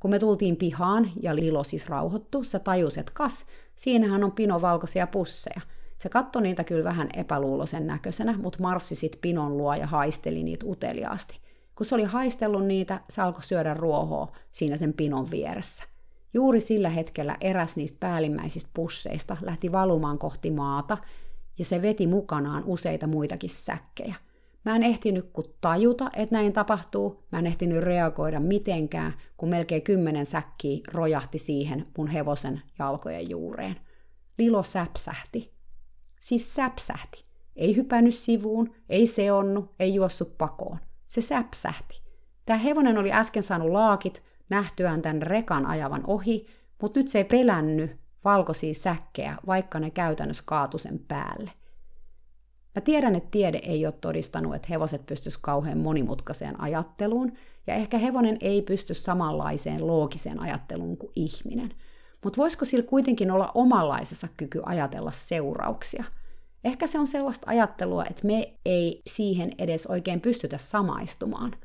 [0.00, 3.46] Kun me tultiin pihaan ja Lilo siis rauhoittu, se tajusi, että kas,
[3.76, 5.60] siinähän on pino valkoisia pusseja.
[5.98, 10.66] Se katsoi niitä kyllä vähän epäluuloisen näköisenä, mutta marssi sit pinon luo ja haisteli niitä
[10.66, 11.40] uteliaasti.
[11.74, 15.84] Kun se oli haistellut niitä, se alkoi syödä ruohoa siinä sen pinon vieressä.
[16.34, 20.98] Juuri sillä hetkellä eräs niistä päällimmäisistä pusseista lähti valumaan kohti maata,
[21.58, 24.14] ja se veti mukanaan useita muitakin säkkejä.
[24.64, 29.82] Mä en ehtinyt kun tajuta, että näin tapahtuu, mä en ehtinyt reagoida mitenkään, kun melkein
[29.82, 33.76] kymmenen säkkiä rojahti siihen mun hevosen jalkojen juureen.
[34.38, 35.52] Lilo säpsähti.
[36.20, 37.24] Siis säpsähti.
[37.56, 40.78] Ei hypännyt sivuun, ei seonnu, ei juossut pakoon.
[41.08, 42.02] Se säpsähti.
[42.46, 46.46] Tämä hevonen oli äsken saanut laakit nähtyään tämän rekan ajavan ohi,
[46.82, 51.50] mutta nyt se ei pelännyt valkoisia säkkejä, vaikka ne käytännössä kaatu sen päälle.
[52.74, 57.32] Mä tiedän, että tiede ei ole todistanut, että hevoset pystyis kauhean monimutkaiseen ajatteluun,
[57.66, 61.74] ja ehkä hevonen ei pysty samanlaiseen loogiseen ajatteluun kuin ihminen.
[62.24, 66.04] Mutta voisiko sillä kuitenkin olla omanlaisessa kyky ajatella seurauksia?
[66.64, 71.56] Ehkä se on sellaista ajattelua, että me ei siihen edes oikein pystytä samaistumaan.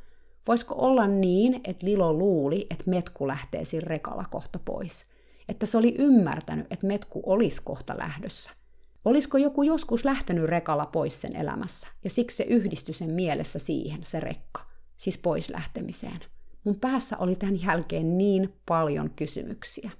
[0.48, 5.06] Voisiko olla niin, että Lilo luuli, että metku lähtee sillä rekalla kohta pois?
[5.50, 8.52] Että se oli ymmärtänyt, että metku olisi kohta lähdössä–
[9.06, 14.00] Olisiko joku joskus lähtenyt rekalla pois sen elämässä, ja siksi se yhdistyi sen mielessä siihen,
[14.04, 14.62] se rekka,
[14.98, 16.20] siis pois lähtemiseen.
[16.64, 19.92] Mun päässä oli tämän jälkeen niin paljon kysymyksiä.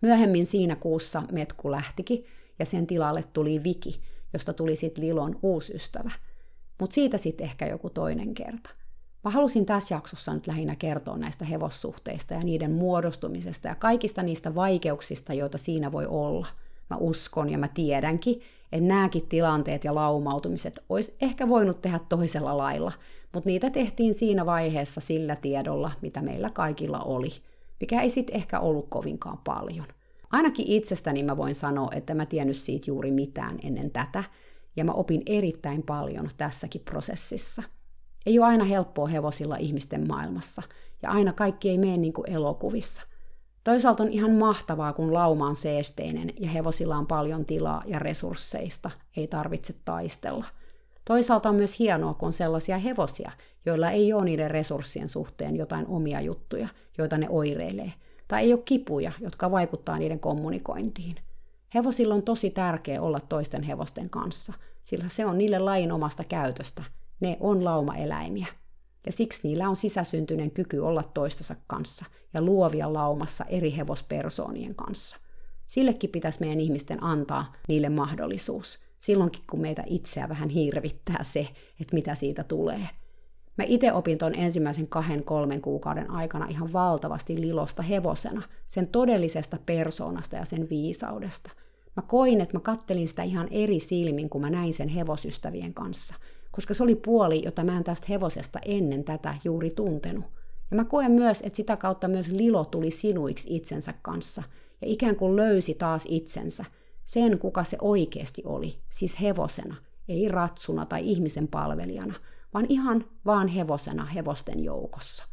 [0.00, 2.24] Myöhemmin siinä kuussa Metku lähtikin,
[2.58, 4.00] ja sen tilalle tuli Viki,
[4.32, 6.10] josta tuli sitten Lilon uusi ystävä.
[6.80, 8.70] Mutta siitä sitten ehkä joku toinen kerta.
[9.24, 14.54] Mä halusin tässä jaksossa nyt lähinnä kertoa näistä hevossuhteista ja niiden muodostumisesta ja kaikista niistä
[14.54, 16.46] vaikeuksista, joita siinä voi olla–
[16.90, 18.40] mä uskon ja mä tiedänkin,
[18.72, 22.92] että nämäkin tilanteet ja laumautumiset olisi ehkä voinut tehdä toisella lailla,
[23.32, 27.32] mutta niitä tehtiin siinä vaiheessa sillä tiedolla, mitä meillä kaikilla oli,
[27.80, 29.86] mikä ei sitten ehkä ollut kovinkaan paljon.
[30.30, 34.24] Ainakin itsestäni mä voin sanoa, että mä tiennyt siitä juuri mitään ennen tätä,
[34.76, 37.62] ja mä opin erittäin paljon tässäkin prosessissa.
[38.26, 40.62] Ei ole aina helppoa hevosilla ihmisten maailmassa,
[41.02, 43.02] ja aina kaikki ei mene niin kuin elokuvissa–
[43.66, 48.90] Toisaalta on ihan mahtavaa, kun lauma on seesteinen ja hevosilla on paljon tilaa ja resursseista,
[49.16, 50.44] ei tarvitse taistella.
[51.04, 53.30] Toisaalta on myös hienoa, kun on sellaisia hevosia,
[53.66, 56.68] joilla ei ole niiden resurssien suhteen jotain omia juttuja,
[56.98, 57.92] joita ne oireilee,
[58.28, 61.16] tai ei ole kipuja, jotka vaikuttaa niiden kommunikointiin.
[61.74, 64.52] Hevosilla on tosi tärkeää olla toisten hevosten kanssa,
[64.82, 66.82] sillä se on niille lajin omasta käytöstä.
[67.20, 68.46] Ne on laumaeläimiä.
[69.06, 72.04] Ja siksi niillä on sisäsyntyinen kyky olla toistensa kanssa
[72.34, 75.16] ja luovia laumassa eri hevospersoonien kanssa.
[75.66, 81.48] Sillekin pitäisi meidän ihmisten antaa niille mahdollisuus, silloinkin kun meitä itseä vähän hirvittää se,
[81.80, 82.88] että mitä siitä tulee.
[83.58, 89.58] Mä itse opin ton ensimmäisen kahden kolmen kuukauden aikana ihan valtavasti lilosta hevosena, sen todellisesta
[89.66, 91.50] persoonasta ja sen viisaudesta.
[91.96, 96.14] Mä koin, että mä kattelin sitä ihan eri silmin, kun mä näin sen hevosystävien kanssa,
[96.56, 100.24] koska se oli puoli, jota mä en tästä hevosesta ennen tätä juuri tuntenut.
[100.70, 104.42] Ja mä koen myös, että sitä kautta myös Lilo tuli sinuiksi itsensä kanssa
[104.80, 106.64] ja ikään kuin löysi taas itsensä,
[107.04, 109.76] sen kuka se oikeasti oli, siis hevosena,
[110.08, 112.14] ei ratsuna tai ihmisen palvelijana,
[112.54, 115.24] vaan ihan vaan hevosena hevosten joukossa.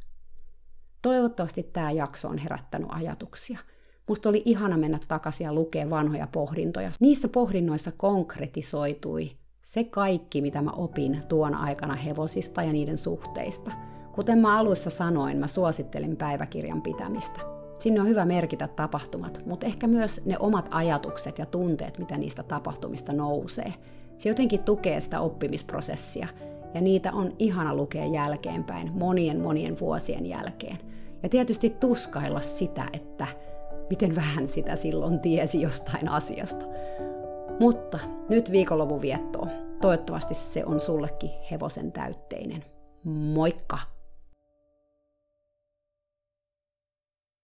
[1.02, 3.60] Toivottavasti tämä jakso on herättänyt ajatuksia.
[4.08, 6.92] Musta oli ihana mennä takaisin ja lukea vanhoja pohdintoja.
[7.00, 9.32] Niissä pohdinnoissa konkretisoitui
[9.64, 13.72] se kaikki, mitä mä opin tuon aikana hevosista ja niiden suhteista–
[14.14, 17.40] Kuten mä alussa sanoin, mä suosittelin päiväkirjan pitämistä.
[17.80, 22.44] Sinne on hyvä merkitä tapahtumat, mutta ehkä myös ne omat ajatukset ja tunteet, mitä niistä
[22.44, 23.74] tapahtumista nousee.
[24.18, 26.28] Se jotenkin tukee sitä oppimisprosessia,
[26.74, 30.78] ja niitä on ihana lukea jälkeenpäin, monien monien vuosien jälkeen.
[31.24, 33.28] Ja tietysti tuskailla sitä, että
[33.90, 36.66] miten vähän sitä silloin tiesi jostain asiasta.
[37.60, 38.00] Mutta
[38.30, 39.50] nyt viikonlopun viettoon.
[39.82, 42.66] Toivottavasti se on sullekin hevosen täytteinen.
[43.04, 43.93] Moikka!